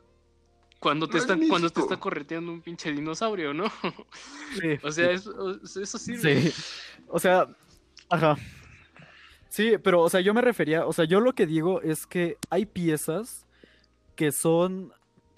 [0.85, 1.81] Cuando te, están, cuando te Magnífico.
[1.81, 3.65] está correteando un pinche dinosaurio, ¿no?
[4.61, 4.79] Sí.
[4.83, 6.43] o sea, eso, eso sirve.
[6.43, 6.63] Sí.
[7.09, 7.49] O sea,
[8.11, 8.37] ajá.
[9.49, 12.37] Sí, pero, o sea, yo me refería, o sea, yo lo que digo es que
[12.51, 13.47] hay piezas
[14.15, 14.93] que son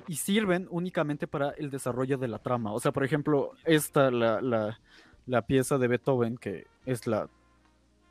[0.09, 2.73] y sirven únicamente para el desarrollo de la trama.
[2.73, 4.81] O sea, por ejemplo, esta, la, la,
[5.27, 7.29] la pieza de Beethoven, que es la,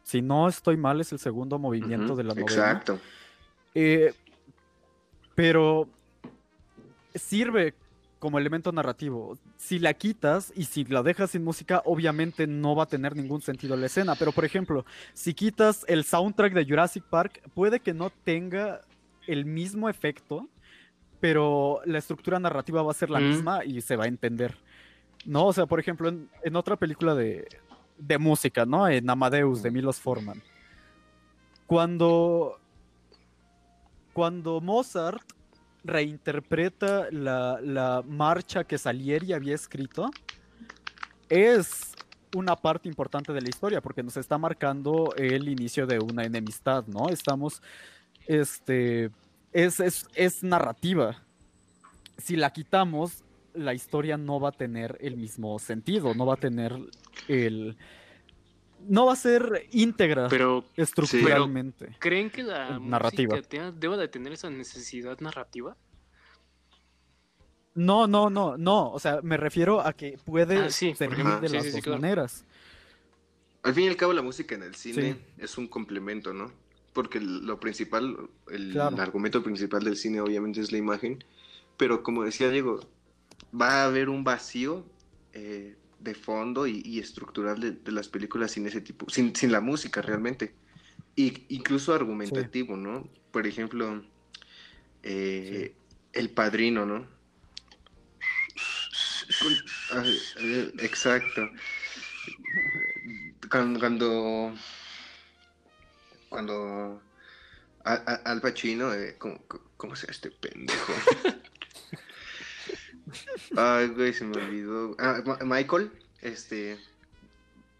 [0.03, 2.49] si no estoy mal, es el segundo movimiento de la novela.
[2.49, 2.97] Exacto.
[3.73, 4.13] Eh,
[5.35, 5.89] pero
[7.15, 7.73] sirve
[8.19, 9.37] como elemento narrativo.
[9.57, 13.41] Si la quitas y si la dejas sin música, obviamente no va a tener ningún
[13.41, 14.15] sentido la escena.
[14.15, 18.81] Pero, por ejemplo, si quitas el soundtrack de Jurassic Park, puede que no tenga
[19.27, 20.47] el mismo efecto,
[21.19, 23.27] pero la estructura narrativa va a ser la Mm.
[23.27, 24.55] misma y se va a entender.
[25.25, 25.47] ¿No?
[25.47, 27.47] O sea, por ejemplo, en, en otra película de,
[27.97, 28.87] de música, ¿no?
[28.87, 30.41] En Amadeus de Milos Forman.
[31.67, 32.59] Cuando
[34.13, 35.23] cuando Mozart
[35.85, 40.09] reinterpreta la, la marcha que Salieri había escrito,
[41.29, 41.93] es
[42.35, 46.85] una parte importante de la historia, porque nos está marcando el inicio de una enemistad,
[46.87, 47.09] ¿no?
[47.09, 47.61] Estamos,
[48.27, 49.11] este,
[49.53, 51.23] es, es, es narrativa.
[52.17, 56.37] Si la quitamos, la historia no va a tener el mismo sentido, no va a
[56.37, 56.77] tener
[57.27, 57.77] el...
[58.87, 61.95] No va a ser íntegra Pero, estructuralmente.
[61.99, 63.35] ¿creen que la Narrativa.
[63.35, 65.75] música deba de tener esa necesidad narrativa?
[67.73, 68.91] No, no, no, no.
[68.91, 71.39] O sea, me refiero a que puede Ah, sí, por servir ejemplo.
[71.41, 72.01] de Sí, las sí, sí, dos claro.
[72.01, 72.45] maneras.
[73.63, 75.19] Al fin y al cabo, la música en el cine Sí.
[75.39, 76.51] es un complemento, ¿no?
[76.93, 79.01] Porque lo principal, el Claro.
[79.01, 81.23] argumento principal del cine obviamente es la imagen,
[81.75, 82.79] pero como decía Diego,
[83.59, 84.85] va a haber un vacío
[85.33, 89.51] eh, de fondo y, y estructural de, de las películas sin ese tipo, sin, sin
[89.51, 90.55] la música realmente.
[91.15, 93.09] Y incluso argumentativo, ¿no?
[93.31, 94.05] Por ejemplo,
[95.03, 95.75] eh,
[96.13, 97.07] El Padrino, ¿no?
[99.41, 100.05] con-
[100.39, 101.49] eh, exacto.
[103.49, 104.53] Cuando, cuando,
[106.29, 107.01] cuando
[107.83, 109.43] a- a- Al Pacino, eh, ¿cómo,
[109.77, 110.93] cómo se llama este pendejo?
[113.55, 114.95] Ay, güey, se me olvidó.
[114.99, 115.91] Ah, Michael,
[116.21, 116.77] este,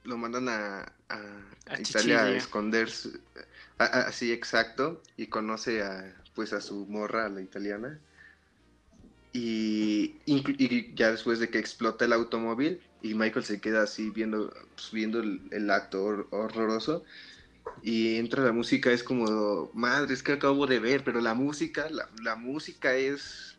[0.03, 1.19] lo mandan a, a,
[1.67, 3.09] A Italia a esconderse.
[3.77, 5.01] Así, exacto.
[5.17, 7.99] Y conoce a, pues, a su morra, a la italiana.
[9.33, 10.21] Y,
[10.95, 15.19] ya después de que explota el automóvil y Michael se queda así viendo, pues, viendo
[15.19, 17.03] el, el acto hor- horroroso
[17.83, 21.89] y entra la música, es como, madre, es que acabo de ver, pero la música,
[21.89, 23.54] la, la música es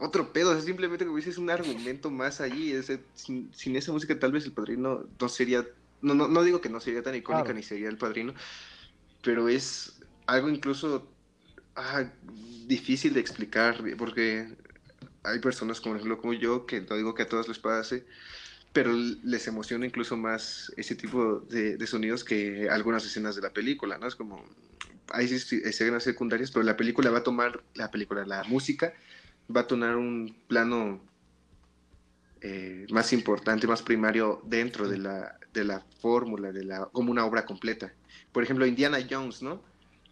[0.00, 3.92] otro pedo, o sea, simplemente como dices, un argumento más allí, es, sin, sin esa
[3.92, 5.66] música tal vez el padrino no sería,
[6.00, 7.54] no, no, no digo que no sería tan icónica Claro.
[7.54, 8.34] ni sería el padrino,
[9.22, 11.16] pero es algo incluso
[11.76, 14.56] ah, difícil de explicar, porque
[15.22, 18.06] hay personas como, como yo, que no digo que a todos les pase,
[18.72, 23.52] pero les emociona incluso más ese tipo de, de sonidos que algunas escenas de la
[23.52, 24.06] película, ¿no?
[24.06, 24.44] Es como,
[25.12, 28.94] hay es- escenas secundarias, pero la película va a tomar, la película, la música
[29.54, 31.00] va a tomar un plano
[32.40, 37.24] eh, más importante, más primario dentro de la, de la fórmula, de la, como una
[37.24, 37.92] obra completa.
[38.32, 39.62] Por ejemplo, Indiana Jones, ¿no?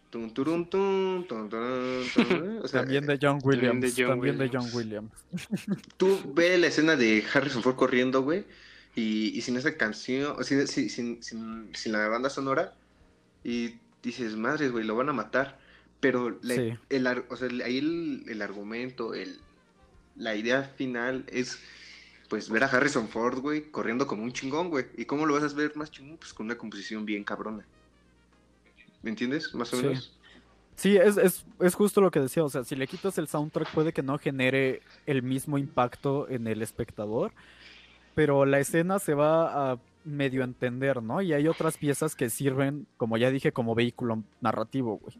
[0.09, 3.81] Tun, turun, tun, tun, turun, turun, o sea, también de John Williams.
[3.81, 4.71] de John también de Williams.
[4.71, 5.11] John Williams.
[5.97, 8.45] tú ves la escena de Harrison Ford corriendo, güey,
[8.95, 12.73] y, y sin esa canción, o sin, sin, sin, la banda sonora,
[13.43, 15.59] y dices, madres, güey, lo van a matar.
[15.99, 16.73] Pero la- Sí.
[16.89, 19.37] el, o sea, ahí el, el argumento, el,
[20.15, 21.59] la idea final es,
[22.29, 24.85] pues, ver a Harrison Ford, güey, corriendo como un chingón, güey.
[24.97, 26.17] ¿Y cómo lo vas a ver más chingón?
[26.17, 27.65] Pues con una composición bien cabrona.
[29.01, 29.53] ¿Me entiendes?
[29.55, 29.85] Más o Sí.
[29.85, 30.13] menos.
[30.75, 32.43] Sí, es, es, es justo lo que decía.
[32.43, 36.47] O sea, si le quitas el soundtrack, puede que no genere el mismo impacto en
[36.47, 37.33] el espectador.
[38.15, 41.21] Pero la escena se va a medio entender, ¿no?
[41.21, 45.15] Y hay otras piezas que sirven, como ya dije, como vehículo narrativo, güey.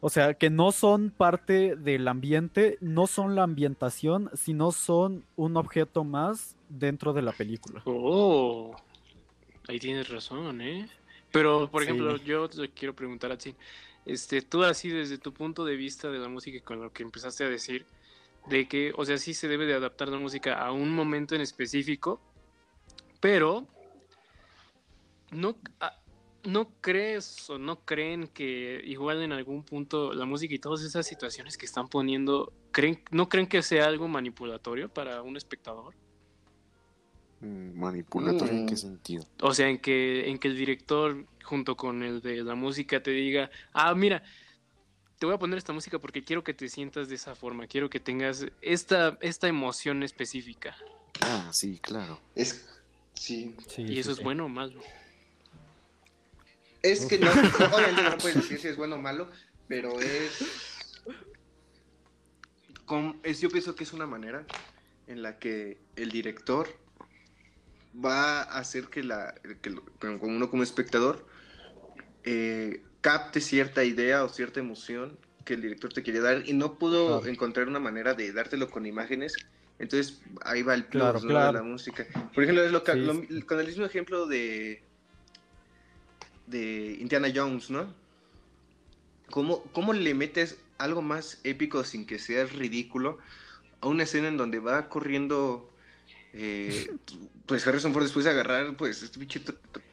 [0.00, 5.56] O sea, que no son parte del ambiente, no son la ambientación, sino son un
[5.56, 7.80] objeto más dentro de la película.
[7.86, 8.76] Oh,
[9.66, 10.88] ahí tienes razón, ¿eh?
[11.32, 11.88] Pero, por Sí.
[11.88, 13.54] ejemplo, yo te quiero preguntar a ti,
[14.04, 17.02] este, tú así desde tu punto de vista de la música y con lo que
[17.02, 17.86] empezaste a decir,
[18.46, 21.40] de que, o sea, sí se debe de adaptar la música a un momento en
[21.40, 22.20] específico,
[23.20, 23.66] pero
[25.32, 25.98] no, ah,
[26.46, 31.06] no crees o no creen que igual en algún punto la música y todas esas
[31.06, 35.94] situaciones que están poniendo, creen, no creen que sea algo manipulatorio para un espectador?
[37.40, 38.78] Mm, ¿Manipulatorio en qué Mm.
[38.78, 39.26] sentido?
[39.40, 43.10] O sea, en que, en que el director, junto con el de la música, te
[43.10, 44.22] diga, ah, mira,
[45.18, 47.88] te voy a poner esta música porque quiero que te sientas de esa forma, quiero
[47.90, 50.76] que tengas esta, esta emoción específica.
[51.22, 52.20] Ah, sí, claro.
[52.34, 52.68] Es,
[53.14, 53.54] sí.
[53.78, 54.80] y eso es bueno o malo.
[56.84, 57.30] Es que no,
[57.74, 59.30] obviamente no puedes decir si es bueno o malo,
[59.68, 60.38] pero es,
[62.84, 64.44] com- es- Yo pienso que es una manera
[65.06, 66.68] en la que el director
[68.04, 71.26] va a hacer que, la, que que uno como espectador
[72.24, 76.78] eh, capte cierta idea o cierta emoción que el director te quiere dar y no
[76.78, 77.26] pudo Claro.
[77.32, 79.34] encontrar una manera de dártelo con imágenes.
[79.78, 81.28] Entonces ahí va el plus Claro, ¿no?
[81.28, 81.46] claro.
[81.48, 82.06] de la música.
[82.34, 83.42] Por ejemplo, es lo que- Sí, lo- sí.
[83.42, 84.82] con el mismo ejemplo de,
[86.46, 87.92] de Indiana Jones, ¿no?
[89.30, 93.18] ¿Cómo, ¿Cómo le metes algo más épico sin que sea ridículo
[93.80, 95.70] a una escena en donde va corriendo,
[96.32, 96.90] eh,
[97.46, 99.42] pues Harrison Ford después de agarrar pues este pinche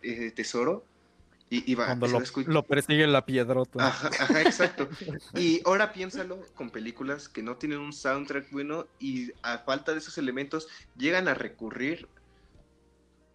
[0.01, 0.85] eh, tesoro
[1.49, 3.87] y, y va Cuando lo, lo persigue la piedrota.
[3.87, 4.87] Ajá, ajá, exacto.
[5.35, 9.99] Y ahora piénsalo con películas que no tienen un soundtrack bueno y a falta de
[9.99, 12.07] esos elementos llegan a recurrir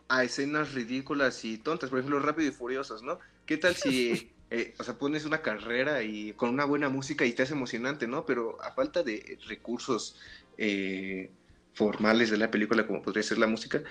[0.08, 1.90] a escenas ridículas y tontas.
[1.90, 3.18] Por ejemplo, Rápido y Furiosos, ¿no?
[3.46, 7.32] ¿Qué tal si, eh, o sea, pones una carrera y con una buena música y
[7.34, 8.26] te hace emocionante, ¿no?
[8.26, 10.18] Pero a falta de recursos
[10.56, 11.36] eh,
[11.72, 13.82] formales de la película, como podría ser la música,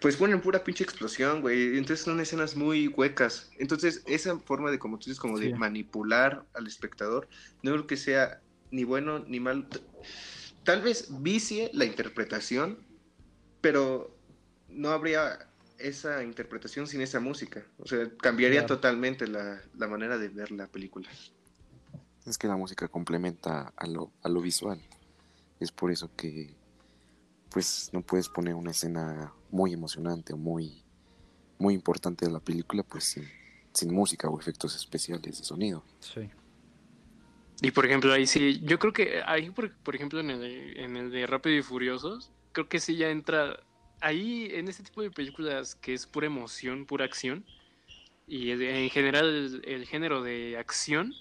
[0.00, 1.78] pues ponen pura pinche explosión, güey.
[1.78, 3.50] Entonces son escenas muy huecas.
[3.58, 7.28] Entonces, esa forma de, como tú dices, como de manipular al espectador,
[7.62, 9.68] no creo que sea ni bueno ni malo.
[9.68, 9.80] T-
[10.64, 12.86] Tal vez vicie la interpretación,
[13.60, 14.15] pero
[14.76, 15.48] no habría
[15.78, 17.64] esa interpretación sin esa música.
[17.78, 18.76] O sea, cambiaría Claro.
[18.76, 21.08] totalmente la, la manera de ver la película.
[22.24, 24.80] Es que la música complementa a lo, a lo visual.
[25.60, 26.54] Es por eso que
[27.50, 30.82] pues no puedes poner una escena muy emocionante o muy,
[31.58, 33.24] muy importante de la película pues sin,
[33.72, 35.82] sin música o efectos especiales de sonido.
[36.00, 36.28] Sí.
[37.62, 40.96] Y por ejemplo, ahí sí, yo creo que ahí, por, por ejemplo, en el, en
[40.96, 43.58] el de Rápido y Furiosos, creo que sí ya entra
[44.00, 47.44] ahí en este tipo de películas que es pura emoción, pura acción.
[48.28, 51.14] Y en general el, el género de acción,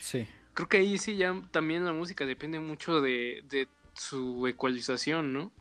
[0.00, 0.26] Sí.
[0.54, 5.52] creo que ahí sí ya también la música depende mucho de, de su ecualización, ¿no?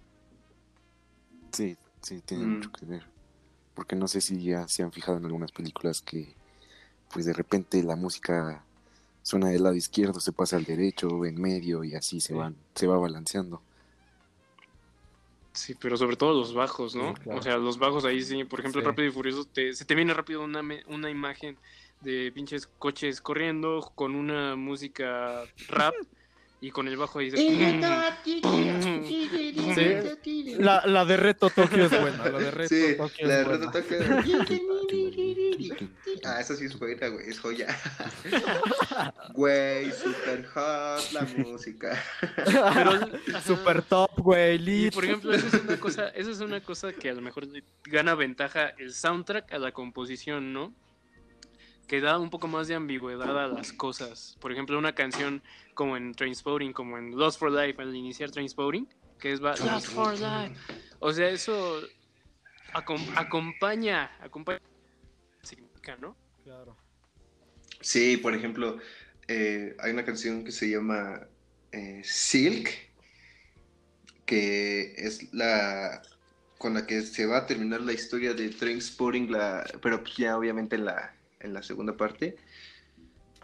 [1.52, 2.56] Sí, sí, tiene Mm.
[2.56, 3.04] mucho que ver.
[3.76, 6.36] Porque no sé si ya se han fijado en algunas películas que,
[7.12, 8.64] pues de repente la música
[9.24, 12.88] suena del lado izquierdo, se pasa al derecho, en medio y así se van, se
[12.88, 13.62] va balanceando.
[15.54, 17.14] Sí, pero sobre todo los bajos, ¿no?
[17.16, 17.40] Sí, claro.
[17.40, 18.88] O sea, los bajos ahí sí, por ejemplo, Sí.
[18.88, 21.58] Rápido y Furioso, te- se te viene rápido una, me- una imagen
[22.02, 25.94] de pinches coches corriendo con una música rap
[26.60, 27.38] y con el bajo ahí de...
[29.76, 32.30] Sí, la, la de Reto Tokio es buena.
[32.30, 33.72] La de Reto Sí, Tokio la de Reto.
[33.72, 33.98] Tokio.
[36.26, 37.68] Ah, esa sí es joya, güey, es joya.
[39.34, 42.02] Güey, super hot la música.
[43.46, 44.56] Super top, güey.
[44.56, 44.94] Y lit.
[44.94, 47.48] por ejemplo, esa es una cosa, esa es una cosa que a lo mejor
[47.86, 50.74] gana ventaja el soundtrack a la composición, ¿no?
[51.88, 54.38] Que da un poco más de ambigüedad a las cosas.
[54.40, 55.42] Por ejemplo, una canción
[55.74, 58.88] como en Trainspotting, como en Lost for Life, al iniciar Trainspotting,
[59.20, 60.56] que es Lost for Life.
[61.00, 61.82] O sea, eso
[62.74, 64.60] acom- acompaña, acompaña,
[65.84, 66.16] significa, ¿no?
[66.44, 66.78] Claro.
[67.82, 68.80] Sí, por ejemplo,
[69.28, 71.28] eh, hay una canción que se llama
[71.72, 72.70] eh, Silk,
[74.26, 76.02] que es la
[76.58, 80.38] con la que se va a terminar la historia de Trainspotting, la, pero pues ya
[80.38, 82.38] obviamente en la, en la segunda parte.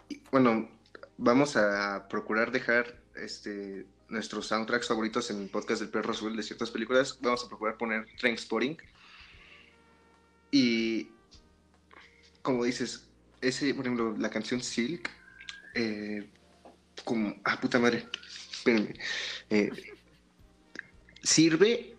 [0.08, 0.70] Y, bueno,
[1.18, 6.42] vamos a procurar dejar este, nuestros soundtracks favoritos en el podcast del Perro Azul de
[6.42, 7.18] ciertas películas.
[7.20, 8.78] Vamos a procurar poner Trainspotting.
[10.50, 11.10] Y
[12.42, 13.08] como dices,
[13.40, 15.10] ese, por ejemplo, la canción Silk,
[15.74, 16.28] eh,
[17.04, 18.06] como, ah, puta madre,
[18.50, 18.94] espérenme,
[19.50, 19.70] eh,
[21.22, 21.96] sirve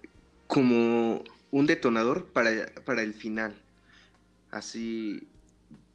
[0.48, 3.56] como un detonador para, para el final.
[4.52, 5.28] Así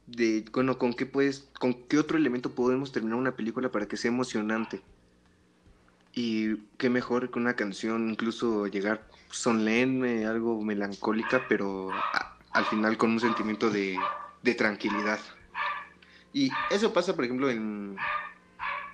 [0.07, 3.97] de, bueno, ¿con qué puedes, con qué otro elemento podemos terminar una película para que
[3.97, 4.81] sea emocionante?
[6.13, 11.91] Y qué mejor que una canción, incluso llegar solemne, algo melancólica, pero
[12.51, 13.97] al final con un sentimiento de,
[14.47, 15.19] de tranquilidad.
[16.31, 17.97] Y eso pasa, por ejemplo, en,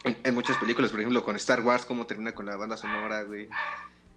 [0.03, 3.21] en, en muchas películas, por ejemplo, con Star Wars, cómo termina con la banda sonora,
[3.23, 3.47] güey.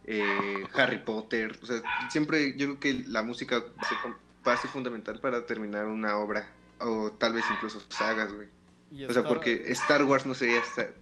[0.06, 4.16] Eh, Harry Potter, o sea, siempre yo creo que la música va a ser con-
[4.46, 6.46] va a ser fundamental para terminar una obra,
[6.78, 8.46] o tal vez incluso sagas, güey.
[8.92, 10.94] O sea, Star- porque Star Wars no sería Star...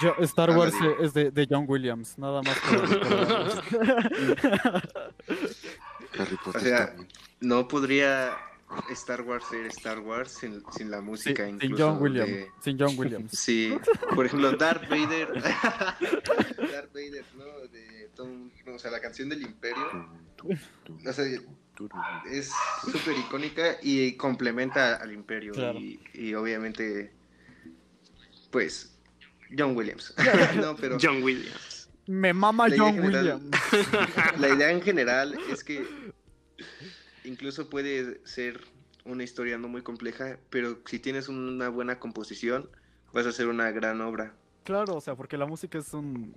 [0.00, 2.56] Yo- Star Ah, Wars es de, de John Williams, nada más.
[6.18, 7.08] Harry O Potter sea, también.
[7.40, 8.36] no podría
[8.90, 12.28] Star Wars ser Star Wars sin, sin la Sí, música sin incluso John Williams.
[12.30, 13.30] de- Sin John Williams.
[13.38, 13.74] Sí,
[14.14, 15.32] por ejemplo, Darth Vader.
[15.42, 17.44] Darth Vader, ¿no?
[17.68, 20.08] De Tom- no, o sea, la canción del Imperio.
[21.06, 21.24] O sea,
[22.30, 22.50] es
[22.90, 25.52] súper icónica y complementa al Imperio.
[25.52, 25.78] Claro.
[25.78, 27.12] Y, y obviamente,
[28.50, 28.94] pues,
[29.56, 30.14] John Williams.
[30.56, 31.88] no, pero John Williams.
[32.06, 34.38] Me mama John general- Williams.
[34.38, 35.86] la idea en general es que
[37.24, 38.60] incluso puede ser
[39.04, 42.70] una historia no muy compleja, pero si tienes una buena composición,
[43.12, 44.34] vas a hacer una gran obra.
[44.64, 46.34] Claro, o sea, porque la música es un,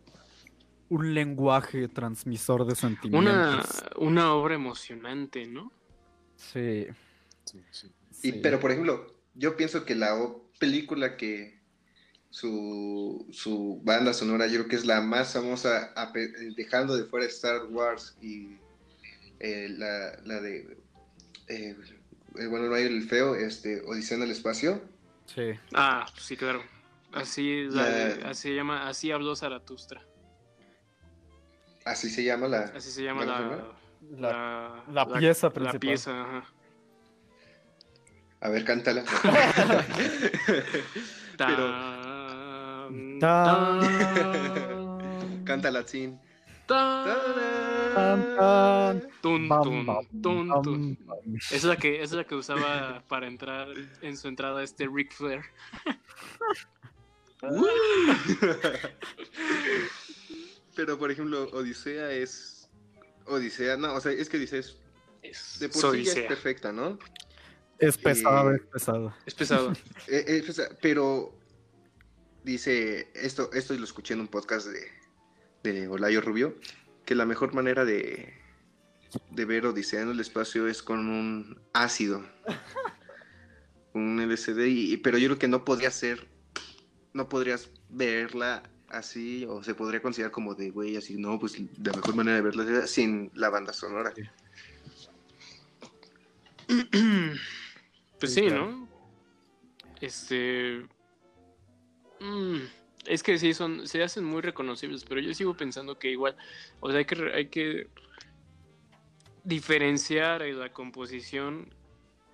[0.89, 3.83] un lenguaje transmisor de Una, sentimientos.
[3.97, 5.71] una obra emocionante, ¿no?
[6.35, 6.87] Sí.
[7.53, 7.57] Y,
[8.11, 8.31] sí.
[8.43, 10.13] pero, por ejemplo, yo pienso que la
[10.59, 11.57] película que
[12.29, 15.93] su, su banda sonora, yo creo que es la más famosa,
[16.55, 18.57] dejando de fuera Star Wars y
[19.39, 20.77] eh, la, la de,
[21.47, 21.75] eh,
[22.39, 24.81] eh, bueno, no hay el feo, este, Odisea en el espacio.
[25.25, 25.51] Sí.
[25.73, 26.63] Ah, sí, claro.
[27.13, 30.01] Así, la de- La- así se llama, así habló Zaratustra.
[31.85, 32.59] Así se llama la...
[32.75, 33.65] Así se llama la, sonora.
[34.17, 35.79] La- la pieza La principal.
[35.79, 36.45] pieza, ajá.
[38.41, 39.03] A ver, cántala.
[41.37, 41.67] Pero
[43.19, 43.79] Tan, Tan,
[45.43, 45.83] cántala.
[49.21, 49.87] Tun, tun,
[50.21, 50.97] tun, tun.
[51.05, 51.37] bam.
[51.51, 53.69] Es la que es la que usaba para entrar
[54.01, 55.41] en su entrada este Ric Flair.
[60.75, 62.69] Pero, por ejemplo, Odisea es...
[63.25, 64.77] Odisea, no, o sea, es que Odisea es...
[65.23, 66.99] Es, De por es sí ya es perfecta, ¿no?
[67.79, 69.13] Es pesado, Eh, es pesado.
[69.25, 69.73] Es pesado.
[70.07, 70.43] Eh, eh,
[70.81, 71.33] pero
[72.43, 74.96] dice, esto, esto lo escuché en un podcast de,
[75.73, 76.55] de Olayo Rubio,
[77.05, 78.33] que la mejor manera de,
[79.31, 82.25] de ver Odisea en el espacio es con un ácido,
[83.93, 86.27] un LCD, y, pero yo creo que no podría ser,
[87.13, 91.93] no podrías verla así, o se podría considerar como de, güey, así, no, pues la
[91.93, 94.13] mejor manera de verla es sin la banda sonora.
[98.19, 98.49] Pues Sí.
[98.49, 98.87] ¿no?
[100.01, 100.85] Este.
[102.19, 102.57] mm,
[103.07, 106.35] es que sí, son, se hacen muy reconocibles, pero yo sigo pensando que igual,
[106.79, 107.87] o sea, hay que, hay que
[109.43, 111.73] diferenciar la composición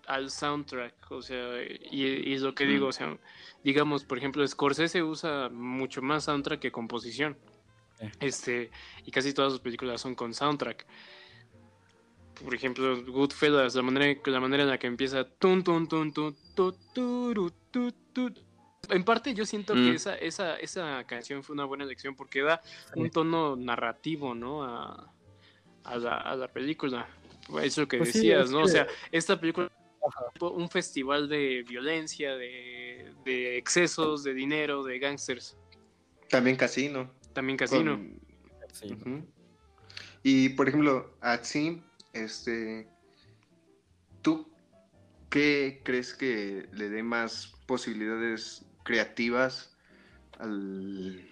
[0.08, 3.18] al soundtrack, o sea, y, y es lo que digo, o sea,
[3.64, 7.38] digamos, por ejemplo, Scorsese usa mucho más soundtrack que composición,
[8.20, 8.70] este,
[9.06, 10.86] y casi todas sus películas son con soundtrack.
[12.44, 16.36] Por ejemplo, Goodfellas, la manera, la manera en la que empieza tun tun tun tun
[16.56, 18.34] tu, turu, tu, tu.
[18.90, 19.96] En parte yo siento que Mm.
[19.96, 22.62] esa, esa, esa canción fue una buena elección porque da
[22.96, 24.64] un tono narrativo, ¿no?
[24.64, 25.14] A,
[25.86, 27.08] a la, a la película.
[27.62, 28.62] Es lo que Pues decías, ¿no?
[28.64, 29.72] O sea, esta película
[30.42, 35.58] un festival de violencia, de, de excesos, de dinero, de gangsters.
[36.30, 37.10] También Casino.
[37.34, 37.98] También Casino.
[39.02, 39.26] Con-.
[40.24, 41.82] Y por ejemplo, a ti,
[42.12, 42.88] este,
[44.22, 44.52] ¿tú
[45.30, 49.72] qué crees que le dé más posibilidades creativas
[50.40, 51.28] al,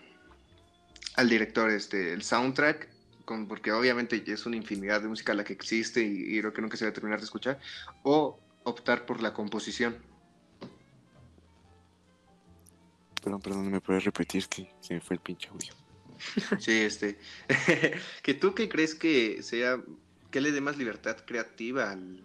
[1.15, 1.69] al director?
[1.69, 2.89] Este, el soundtrack,
[3.25, 6.61] con, porque obviamente es una infinidad de música la que existe y, y creo que
[6.61, 7.59] nunca se va a terminar de escuchar,
[8.03, 9.97] o optar por la composición.
[13.23, 15.73] Perdón, perdón, ¿me puedes repetir que se me fue el pinche audio?
[16.59, 17.17] Sí, este.
[18.23, 19.81] que tú qué crees que sea,
[20.29, 22.23] que le dé más libertad creativa al,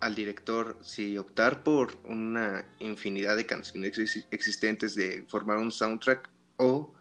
[0.00, 6.28] al director, si optar por una infinidad de canciones exis- existentes de formar un soundtrack
[6.56, 6.94] o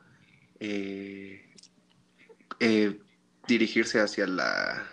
[0.59, 1.53] eh,
[2.59, 2.99] eh,
[3.47, 4.87] dirigirse hacia la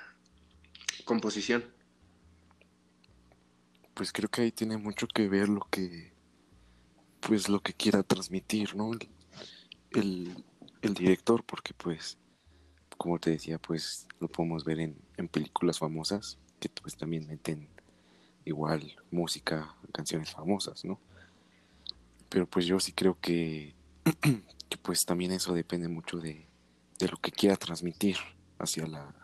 [1.05, 1.64] composición.
[3.94, 6.12] Pues creo que ahí tiene mucho que ver lo que,
[7.20, 8.92] pues lo que quiera transmitir, ¿no?
[8.92, 9.09] El,
[9.90, 10.44] el,
[10.80, 12.18] el director, porque pues,
[12.96, 17.68] como te decía, pues lo podemos ver en, en películas famosas, que pues también meten
[18.45, 20.99] igual música, canciones famosas, ¿no?
[22.28, 23.74] Pero pues yo sí creo que,
[24.68, 26.47] que pues también eso depende mucho de,
[26.99, 28.16] de lo que quiera transmitir
[28.59, 29.14] hacia la,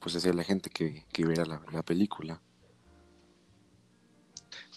[0.00, 2.40] pues hacia la gente que, que verá la, la película.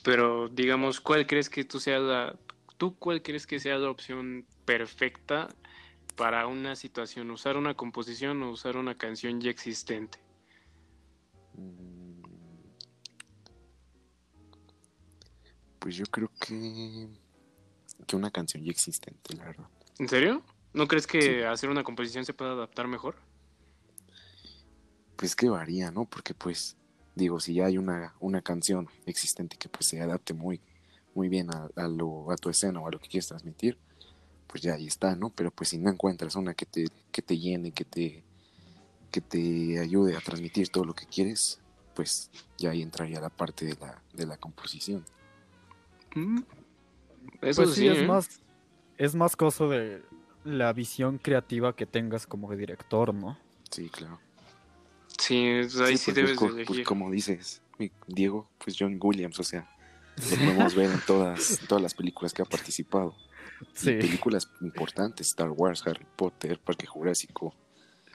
[0.03, 2.35] Pero digamos, ¿cuál crees que tú sea la,
[2.77, 5.47] tú cuál crees que sea la opción perfecta
[6.15, 7.29] para una situación?
[7.31, 10.19] ¿Usar una composición o usar una canción ya existente?
[15.81, 17.07] Pues yo creo que,
[18.05, 19.67] que una canción ya existente, la verdad.
[19.97, 20.43] ¿En serio?
[20.73, 23.15] ¿No crees que hacer una composición se pueda adaptar mejor?
[25.15, 26.05] Pues que varía, ¿no?
[26.05, 26.77] Porque pues,
[27.15, 30.61] digo, si ya hay una, una canción existente que pues se adapte muy,
[31.15, 33.79] muy bien a, a lo, a tu escena o a lo que quieres transmitir,
[34.45, 35.31] pues ya ahí está, ¿no?
[35.31, 38.23] Pero pues si no encuentras una que te, que te llene, que te,
[39.09, 41.59] que te ayude a transmitir todo lo que quieres,
[41.95, 42.29] pues
[42.59, 45.03] ya ahí entraría la parte de la, de la composición.
[47.41, 48.05] Eso pues sí, sí, es ¿eh?
[48.07, 48.41] más,
[48.97, 50.03] es más cosa de
[50.43, 53.37] la visión creativa que tengas como director, ¿no?
[53.69, 54.19] Sí, claro.
[55.19, 57.61] Sí, pues ahí sí, pues, debes de pues, como dices,
[58.07, 59.69] Diego, pues John Williams, o sea,
[60.17, 63.15] lo podemos ver en todas, todas las películas que ha participado.
[63.75, 63.91] Sí.
[63.93, 67.53] películas importantes, Star Wars, Harry Potter, Parque Jurásico.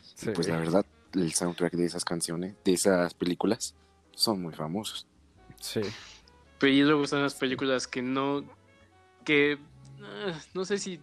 [0.03, 0.31] Y Sí.
[0.35, 3.77] pues la verdad, el soundtrack de esas canciones, de esas películas,
[4.13, 5.07] son muy famosos.
[5.61, 5.83] Sí.
[6.59, 8.45] Pero y luego están las películas que no.
[9.25, 9.59] que.
[10.03, 11.01] ah, no sé si.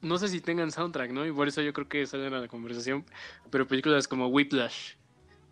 [0.00, 1.24] No sé si tengan soundtrack, ¿no?
[1.24, 3.04] Y por eso yo creo que salen a la conversación.
[3.50, 4.94] Pero películas como Whiplash.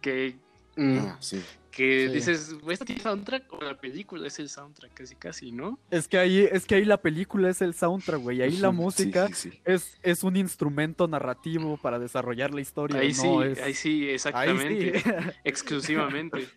[0.01, 0.37] Que.
[0.77, 1.41] Ah, sí.
[1.71, 2.15] Que Sí.
[2.15, 3.53] dices, ¿esta tiene soundtrack?
[3.53, 5.79] O la película es el soundtrack, casi casi, ¿no?
[5.89, 8.43] Es que ahí, es que ahí la película es el soundtrack, güey.
[8.43, 9.61] Ahí la música sí, sí.
[9.65, 12.99] Es, es un instrumento narrativo para desarrollar la historia.
[13.01, 13.15] Ahí no
[13.45, 14.97] sí, es- ahí sí, exactamente.
[14.97, 15.31] Ahí sí.
[15.45, 16.49] Exclusivamente.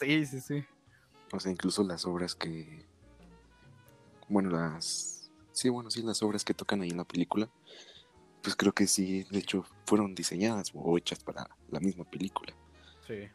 [0.00, 0.64] Sí, sí, sí.
[1.32, 2.84] O sea, incluso las obras que.
[4.28, 5.30] Bueno, las.
[5.52, 7.48] Sí, bueno, sí, las obras que tocan ahí en la película.
[8.42, 12.54] Pues creo que sí, de hecho, fueron diseñadas o hechas para la misma película.
[13.06, 13.28] Sí.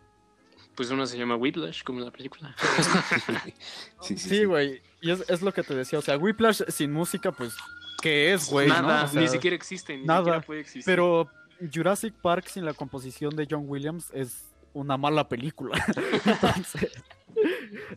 [0.75, 2.55] Pues una se llama Whiplash, como la película.
[4.01, 4.81] Sí, sí, Sí, güey.
[5.01, 5.99] Y es, es lo que te decía.
[5.99, 7.55] O sea, Whiplash sin música, pues,
[8.01, 8.67] ¿qué es, güey?
[8.69, 8.81] no?
[8.81, 10.19] Nada, O sea, ni siquiera existe, ni nada.
[10.21, 10.85] siquiera puede existir.
[10.85, 11.29] Pero
[11.73, 15.83] Jurassic Park sin la composición de John Williams es una mala película.
[16.25, 16.91] Entonces,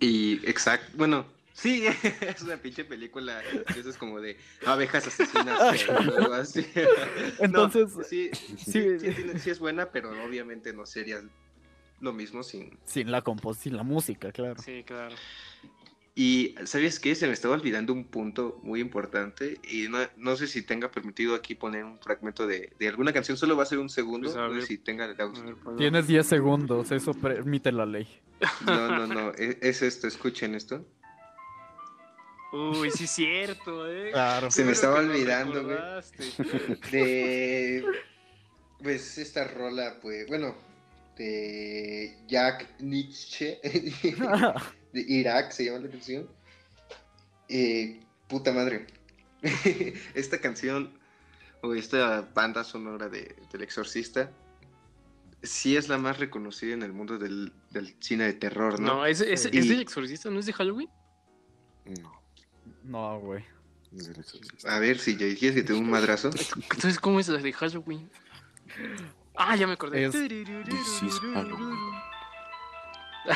[0.01, 1.85] Y exacto, bueno, sí,
[2.21, 3.43] es una pinche película,
[3.77, 6.67] eso es como de abejas asesinas o algo así.
[7.39, 8.59] Entonces, No, sí, sí.
[8.59, 11.23] sí, sí tiene- sí es buena, pero obviamente no sería
[12.01, 12.77] lo mismo sin...
[12.85, 14.61] sin la compos sin la música, claro.
[14.63, 15.15] Sí, claro.
[16.17, 17.17] Y, ¿sabes qué?
[17.17, 21.35] Se me estaba olvidando un punto muy importante y no, no sé si tenga permitido
[21.35, 24.37] aquí poner un fragmento de, de alguna canción, solo va a ser un segundo, Pues,
[24.37, 24.67] a no sé ver.
[24.67, 25.13] si tenga...
[25.77, 28.07] Tienes 10 segundos, eso permite la ley.
[28.65, 30.87] No, no, no, es, es esto, escuchen esto.
[32.53, 34.11] Uy, sí es cierto, eh.
[34.13, 34.49] Claro.
[34.53, 35.77] Se me estaba olvidando, güey.
[36.93, 37.85] De.
[38.81, 40.29] Pues esta rola, pues.
[40.29, 40.55] Bueno,
[41.17, 43.59] de Jack Nietzsche.
[44.95, 46.27] de Irak se llama la canción.
[47.49, 48.87] Eh, puta madre.
[50.15, 50.99] esta canción,
[51.63, 54.31] o esta banda sonora de, del Exorcista,
[55.43, 58.87] sí es la más reconocida en el mundo del, del cine de terror, ¿no?
[58.99, 60.31] No, ¿es, es, Y- es del exorcista?
[60.31, 60.89] ¿No es de Halloween?
[62.01, 62.13] No,
[62.85, 63.45] No, güey.
[64.67, 66.31] A ver, si ya dijiste que te doy un madrazo.
[66.57, 68.11] Entonces, ¿cómo es la de Halloween?
[69.37, 70.05] Ah, ya me acordé.
[70.07, 71.79] Es- This is Halloween.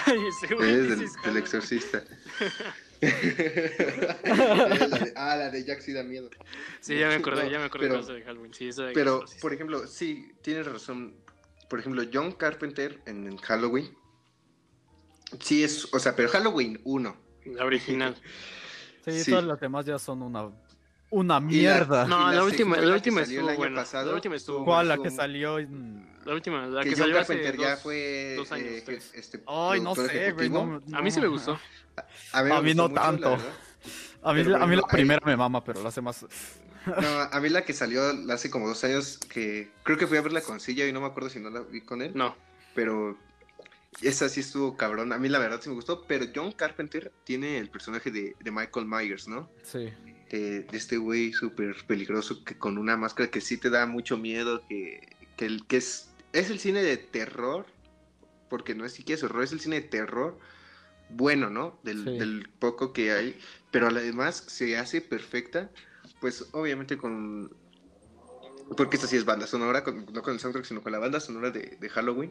[0.06, 0.88] Ay, ese güey Es
[1.22, 2.04] del, exorcista.
[3.00, 3.08] La
[4.98, 6.30] de- ah, la de Jack sí da miedo.
[6.80, 8.54] Sí, ya me acordé, No, ya me acordé pero- de Halloween.
[8.54, 9.40] Sí, esa de Pero, exorcista.
[9.40, 11.14] por ejemplo, sí, tienes razón.
[11.70, 13.94] Por ejemplo, John Carpenter en Halloween.
[15.40, 17.16] Sí es, o sea, pero Halloween 1.
[17.46, 18.16] La original.
[19.04, 19.30] Sí, Sí.
[19.30, 20.50] todas las demás ya son una,
[21.10, 22.06] una la- mierda.
[22.06, 23.76] No, la última, la última salió el estuvo año buena.
[23.82, 24.88] pasado, La última estuvo ¿Cuál?
[24.88, 26.08] La que salió en...
[26.24, 28.66] La última, la que que, John salió hace Carpenter ya dos, fue dos años.
[28.68, 29.10] eh, tres.
[29.14, 30.50] este, Ay, no sé, güey.
[30.50, 31.58] No, A mí sí me gustó.
[32.32, 33.38] A mí, A mí no mucho, la tanto.
[34.22, 36.26] A mí, a mí la ahí- primera me mama, pero las demás...
[36.86, 38.02] No, a mí la que salió
[38.32, 41.06] hace como dos años, que creo que fui a verla con Silla y no me
[41.06, 42.12] acuerdo si no la vi con él.
[42.14, 42.34] No.
[42.74, 43.18] Pero
[44.02, 45.12] esa sí estuvo cabrón.
[45.12, 46.04] A mí la verdad sí me gustó.
[46.06, 49.50] Pero John Carpenter tiene el personaje de, de Michael Myers, ¿no?
[49.64, 49.92] Sí.
[50.30, 54.16] De, de este güey súper peligroso que con una máscara que sí te da mucho
[54.18, 57.64] miedo, que, que, es, es el cine de terror,
[58.50, 60.38] porque no es siquiera horror, es el cine de terror
[61.10, 61.78] bueno, ¿no?
[61.82, 62.18] Del, Sí.
[62.18, 63.38] del poco que hay,
[63.70, 65.70] pero además se hace perfecta,
[66.20, 67.50] pues obviamente con...
[68.76, 71.20] Porque esta sí es banda sonora, con- no con el soundtrack, sino con la banda
[71.20, 72.30] sonora de, de Halloween.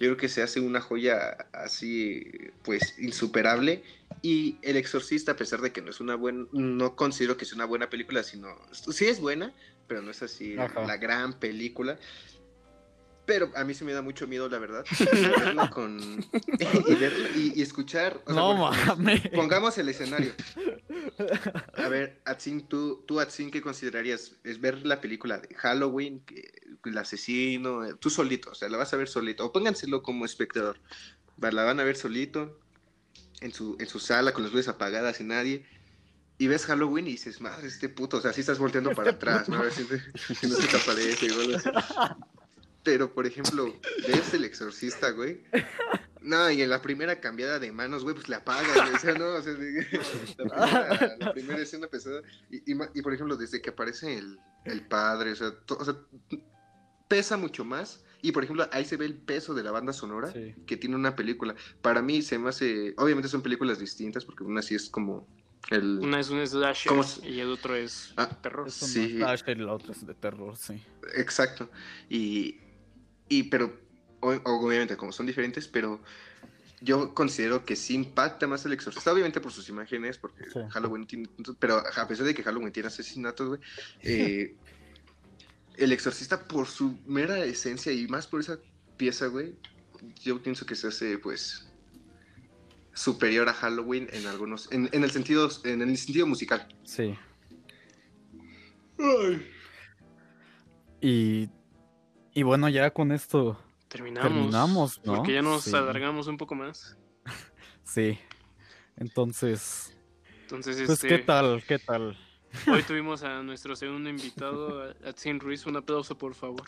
[0.00, 2.24] Yo creo que se hace una joya así,
[2.62, 3.82] pues, insuperable.
[4.22, 7.56] Y El Exorcista, a pesar de que no es una buena, no considero que sea
[7.56, 9.52] una buena película, sino, sí es buena,
[9.86, 10.86] pero no es así Ajá.
[10.86, 11.98] la gran película.
[13.30, 14.84] Pero a mí se me da mucho miedo, la verdad.
[14.98, 16.00] verla con,
[16.58, 18.20] y, verla- y- y escuchar.
[18.24, 19.28] o sea, No mames.
[19.32, 20.32] Pongamos el escenario.
[21.76, 24.32] A ver, Atsin, tú, tú Atsin, ¿qué considerarías?
[24.42, 26.24] Es ver la película de Halloween,
[26.84, 30.24] el asesino, eh, tú solito, o sea, la vas a ver solito, o pónganselo como
[30.24, 30.80] espectador.
[31.40, 32.58] La van a ver solito,
[33.42, 35.66] en su, en su sala, con las luces apagadas y nadie.
[36.38, 39.48] Y ves Halloween y dices, madre, este puto, o sea, sí estás volteando para atrás,
[39.48, 39.58] ¿no?
[39.58, 39.84] A ver si,
[40.34, 41.68] si no se te aparece así.
[42.82, 43.74] Pero, por ejemplo,
[44.08, 45.42] ves el exorcista, güey.
[46.22, 48.94] No, y en la primera cambiada de manos, güey, pues la apagas, güey.
[48.94, 49.52] O sea, no, o sea,
[50.38, 50.46] la,
[50.98, 52.22] primera, la primera escena pesada.
[52.50, 55.76] Y, y, ma- y, por ejemplo, desde que aparece el, el padre, o sea, to-
[55.78, 55.96] o sea,
[57.08, 58.02] pesa mucho más.
[58.22, 60.54] Y por ejemplo, ahí se ve el peso de la banda sonora Sí.
[60.66, 61.54] que tiene una película.
[61.80, 62.92] Para mí se me hace.
[62.98, 65.26] Obviamente son películas distintas, porque una sí es como
[65.70, 66.00] el.
[66.02, 68.68] Una es un slasher ¿Cómo se- y el otro es Ah, terror.
[68.68, 69.16] Es un Sí.
[69.16, 70.82] slasher y la otra es de terror, sí.
[71.16, 71.70] Exacto.
[72.10, 72.60] Y,
[73.30, 73.80] y pero,
[74.20, 76.02] o- obviamente, como son diferentes, pero
[76.82, 80.58] yo considero que sí impacta más el exorcista, obviamente por sus imágenes, porque Sí.
[80.70, 81.28] Halloween tiene,
[81.58, 83.60] pero a pesar de que Halloween tiene asesinatos, güey,
[84.02, 84.56] eh,
[85.76, 88.58] el exorcista por su mera esencia y más por esa
[88.98, 89.54] pieza, güey,
[90.22, 91.66] yo pienso que se hace, pues,
[92.94, 96.66] superior a Halloween en algunos, en, en el sentido, en el sentido musical.
[96.84, 97.14] Sí.
[101.00, 101.48] Y,
[102.34, 103.58] y bueno, ya con esto
[103.88, 104.30] Terminamos.
[104.32, 105.16] terminamos, ¿no?
[105.16, 105.74] Porque ya nos Sí.
[105.76, 106.96] alargamos un poco más.
[107.84, 108.18] Sí.
[108.96, 109.96] Entonces,
[110.42, 111.62] Entonces, pues, este, ¿qué tal?
[111.66, 112.16] ¿Qué tal?
[112.68, 115.66] hoy tuvimos a nuestro segundo invitado, a Atsin Ruiz.
[115.66, 116.62] Un aplauso, por favor.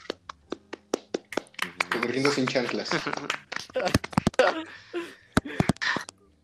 [1.92, 2.90] Corriendo sin chanclas.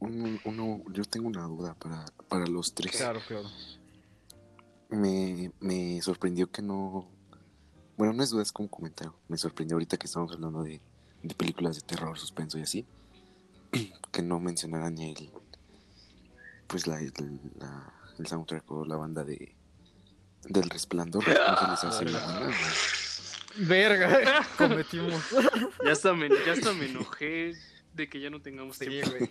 [0.00, 2.96] Un- uno, yo tengo una duda para, para los tres.
[2.96, 3.48] Claro, claro.
[4.90, 7.10] Me, me sorprendió que no.
[7.98, 9.14] Bueno, no es duda, es como comentario.
[9.28, 10.80] Me sorprendió ahorita que estamos hablando de,
[11.22, 12.86] de películas de terror, suspenso y así.
[14.12, 15.30] Que no mencionaran el.
[16.66, 17.12] Pues la, el,
[17.58, 19.54] la- el soundtrack o la banda de.
[20.44, 21.24] Del resplandor.
[23.56, 25.22] Verga, cometimos.
[25.84, 27.54] Ya hasta me, ya hasta me enojé
[27.94, 29.10] de que ya no tengamos Sí, tiempo.
[29.18, 29.30] güey.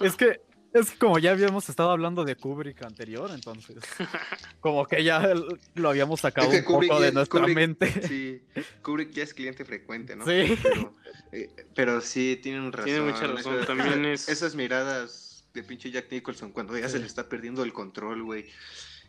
[0.00, 0.40] Es que,
[0.72, 3.76] es que como ya habíamos estado hablando de Kubrick anterior, entonces,
[4.60, 5.32] como que ya
[5.74, 8.08] lo habíamos sacado Es que un poco de nuestra Kubrick- mente.
[8.08, 8.42] Sí,
[8.82, 10.24] Kubrick ya es cliente frecuente, ¿no?
[10.24, 10.56] Sí.
[10.62, 10.92] Pero,
[11.32, 12.84] eh, pero sí, tienen razón.
[12.84, 17.06] Tiene mucha razón, también es- Esas miradas de pinche Jack Nicholson cuando ya se le
[17.06, 18.46] está perdiendo el control, güey.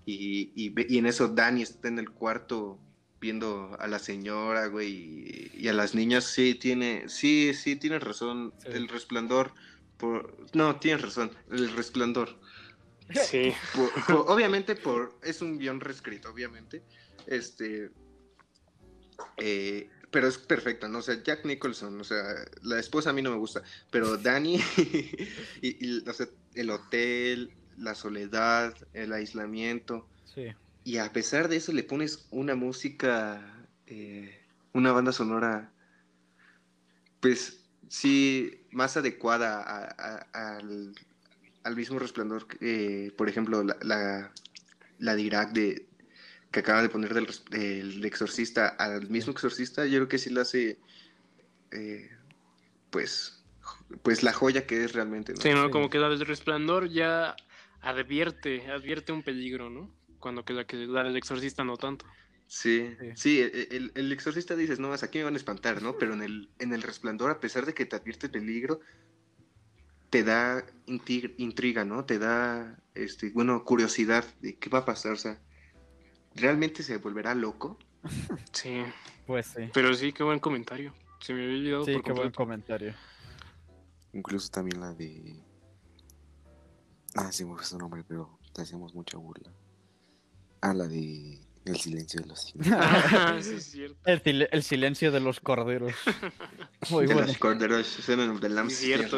[0.06, 2.80] Y, y, en eso Danny está en el cuarto
[3.20, 6.24] viendo a la señora, güey, y, y a las niñas.
[6.24, 8.54] Sí, tiene, sí, sí, tienes razón.
[8.64, 9.52] El resplandor,
[9.98, 12.40] por, no, tienes razón, el resplandor.
[13.26, 13.54] Sí.
[13.76, 16.84] Por- por- obviamente por es un guion reescrito, obviamente.
[17.26, 17.90] Este
[19.38, 21.00] eh, pero es perfecto, ¿no?
[21.00, 22.24] O sea, Jack Nicholson, o sea,
[22.62, 24.56] la esposa a mí no me gusta, pero Danny
[25.62, 30.48] y, y, o sea, el hotel, la soledad, el aislamiento, Sí.
[30.84, 35.72] y a pesar de eso le pones una música, eh, una banda sonora,
[37.20, 37.57] pues
[37.90, 40.94] sí, más adecuada a- a- al,
[41.64, 42.48] al mismo resplandor.
[42.48, 44.32] que, eh, por ejemplo, la, la,
[45.00, 45.88] la de Irak de,
[46.52, 50.78] que acaba de poner del, exorcista al mismo exorcista, yo creo que sí la hace,
[51.72, 52.10] eh,
[52.90, 53.44] pues,
[54.04, 55.34] pues la joya que es realmente.
[55.34, 55.42] ¿no?
[55.42, 55.70] Sí, ¿no?
[55.72, 57.36] Como que la del resplandor ya
[57.82, 59.92] advierte, advierte un peligro, ¿no?
[60.20, 62.06] Cuando que la que la del exorcista no tanto.
[62.48, 65.98] Sí, sí, el, el- el exorcista dices, no, aquí me van a espantar, ¿no?
[65.98, 68.80] Pero en el, en el resplandor, a pesar de que te advierte peligro,
[70.10, 72.06] te da intriga, ¿no?
[72.06, 75.42] Te da, este, bueno, curiosidad de qué va a pasar, o sea,
[76.36, 77.78] ¿realmente se volverá loco?
[78.54, 78.82] Sí.
[79.26, 79.70] Pues sí.
[79.74, 80.94] Pero sí, qué buen comentario.
[81.20, 82.96] Se me había olvidado Sí, por qué buen comentario.
[84.14, 85.44] Incluso también la de.
[87.16, 89.52] Ah, sí, me fue su nombre, pero te hacíamos mucha burla.
[90.62, 91.47] Ah, la de.
[91.68, 92.54] El silencio de los.
[92.72, 93.98] Ah, sí, es cierto.
[94.06, 95.94] El, sil- el silencio de los corderos.
[96.90, 97.28] Muy de bueno.
[97.28, 99.18] los corderos, de Es cierto.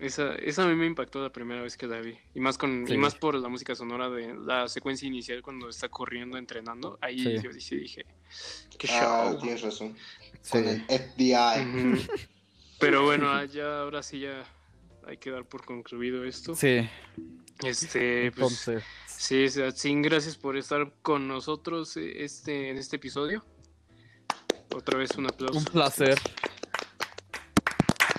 [0.00, 2.16] Esa, esa a mí me impactó la primera vez que la vi.
[2.34, 2.94] Y más con Sí.
[2.94, 6.98] y más por la música sonora de la secuencia inicial cuando está corriendo, entrenando.
[7.00, 7.42] Ahí Sí.
[7.42, 8.04] yo dije,
[8.78, 9.40] qué Ah, show.
[9.40, 9.96] tienes razón.
[10.40, 10.50] Sí.
[10.50, 12.06] Con el FBI.
[12.80, 14.44] Pero bueno, ah, ya ahora sí ya
[15.06, 16.54] hay que dar por concluido esto.
[16.56, 16.88] Sí.
[17.64, 18.82] Este, pues, Entonces,
[19.22, 23.44] sí, Sin, gracias por estar con nosotros eh, este, en este episodio.
[24.74, 25.58] Otra vez un aplauso.
[25.58, 26.18] un placer.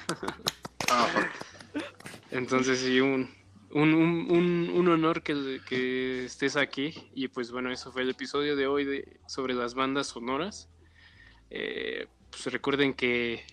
[2.31, 3.29] Entonces sí, un,
[3.71, 6.93] un, un, un, honor que, que estés aquí.
[7.13, 10.69] Y pues bueno, eso fue el episodio de hoy de, sobre las bandas sonoras.
[11.49, 13.45] Eh, pues recuerden que,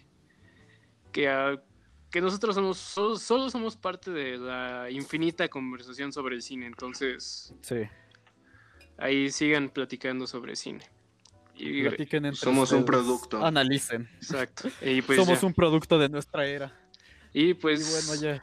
[1.12, 1.60] que, ah,
[2.10, 6.66] que nosotros somos solo, solo somos parte de la infinita conversación sobre el cine.
[6.66, 7.76] Entonces Sí.
[8.98, 10.84] ahí sigan platicando sobre cine.
[11.54, 13.44] Y, Platiquen entre Somos un producto.
[13.44, 14.08] Analicen.
[14.16, 14.68] exacto.
[14.80, 15.46] Y pues Somos ya.
[15.46, 16.74] un producto de nuestra era.
[17.34, 18.42] Y Y pues bueno, ya.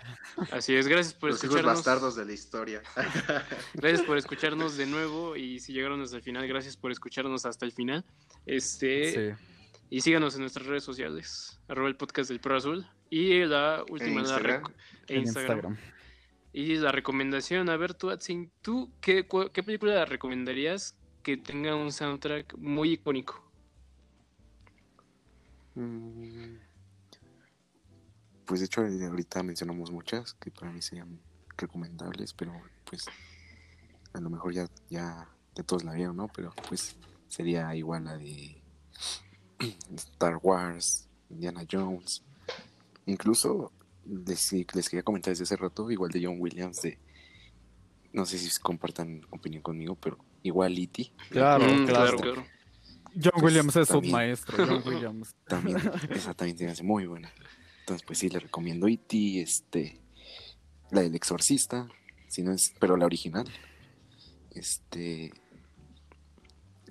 [0.51, 0.87] así es.
[0.87, 1.75] Gracias por Los hijos escucharnos.
[1.83, 2.81] bastardos de la historia.
[3.73, 7.65] Gracias por escucharnos de nuevo y si llegaron hasta el final, gracias por escucharnos hasta
[7.65, 8.05] el final.
[8.45, 9.43] Este Sí.
[9.89, 14.15] Y síganos en nuestras redes sociales, arroba el podcast del Pro Azul y la última
[14.15, 14.63] la Instagram.
[14.63, 14.73] rec-
[15.07, 15.57] En Instagram.
[15.73, 15.77] Instagram.
[16.53, 21.75] Y la recomendación, a ver tú, Atsin, ¿tú qué, cu- qué película recomendarías que tenga
[21.75, 23.43] un soundtrack muy icónico?
[25.75, 26.57] Mm,
[28.45, 31.19] Pues de hecho ahorita mencionamos muchas que para mí serían
[31.57, 32.53] recomendables, pero
[32.85, 33.05] pues
[34.13, 36.29] a lo mejor ya, ya, ya todos la vieron, ¿no?
[36.29, 36.95] Pero pues
[37.27, 38.61] sería igual la de
[39.95, 42.23] Star Wars, Indiana Jones,
[43.05, 43.71] incluso
[44.05, 46.97] les, les quería comentar desde hace rato, igual de John Williams, de
[48.13, 51.11] no sé si compartan opinión conmigo, pero igual E.T.
[51.29, 52.17] Claro, Mm, claro.
[52.17, 52.45] claro.
[53.13, 54.65] John Pues, Williams es un maestro.
[54.65, 55.35] John Williams.
[55.47, 55.77] También,
[56.11, 57.31] esa también se hace muy buena.
[57.81, 59.99] Entonces, pues sí, le recomiendo E.T., este,
[60.91, 61.87] la del exorcista,
[62.27, 63.45] si no es, pero la original.
[64.51, 65.31] Este,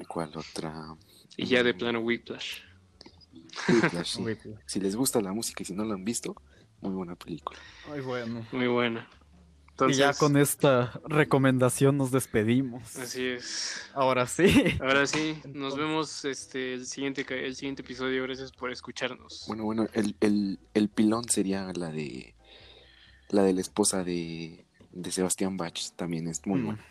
[0.09, 0.97] ¿cuál otra?
[1.37, 2.61] Y ya de plano Whiplash.
[3.69, 4.23] Whiplash, sí.
[4.23, 4.59] Whiplash.
[4.67, 6.35] Si les gusta la música y si no la han visto,
[6.81, 7.59] muy buena película.
[7.89, 8.47] Muy bueno.
[8.53, 9.09] Muy buena.
[9.89, 12.97] y ya con esta recomendación nos despedimos.
[12.97, 13.91] así es.
[13.95, 14.47] Ahora sí.
[14.81, 18.23] Ahora sí, nos vemos este el siguiente el siguiente episodio.
[18.23, 19.45] Gracias por escucharnos.
[19.49, 22.35] Bueno, bueno, el, el, el pilón sería la de
[23.29, 26.65] la de la esposa de, de Sebastián Bach, también es muy Mm.
[26.67, 26.85] buena.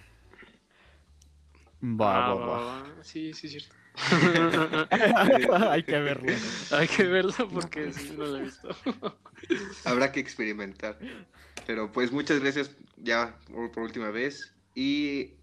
[1.83, 2.65] Va, Ah, va, va.
[2.83, 3.03] va.
[3.03, 3.75] Sí, sí, es cierto.
[5.69, 6.33] Hay que verlo.
[6.71, 8.69] Hay que verlo porque sí, no lo he visto.
[9.85, 10.99] Habrá que experimentar.
[11.65, 15.35] Pero pues muchas gracias ya por, por última vez y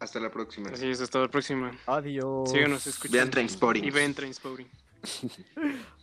[0.00, 0.70] hasta la próxima.
[0.70, 1.72] Así es, hasta la próxima.
[1.86, 2.50] Adiós.
[2.50, 3.16] Síganos escuchando.
[3.16, 3.84] Vean Trainspotting.
[3.84, 4.68] Y ven Trainspotting.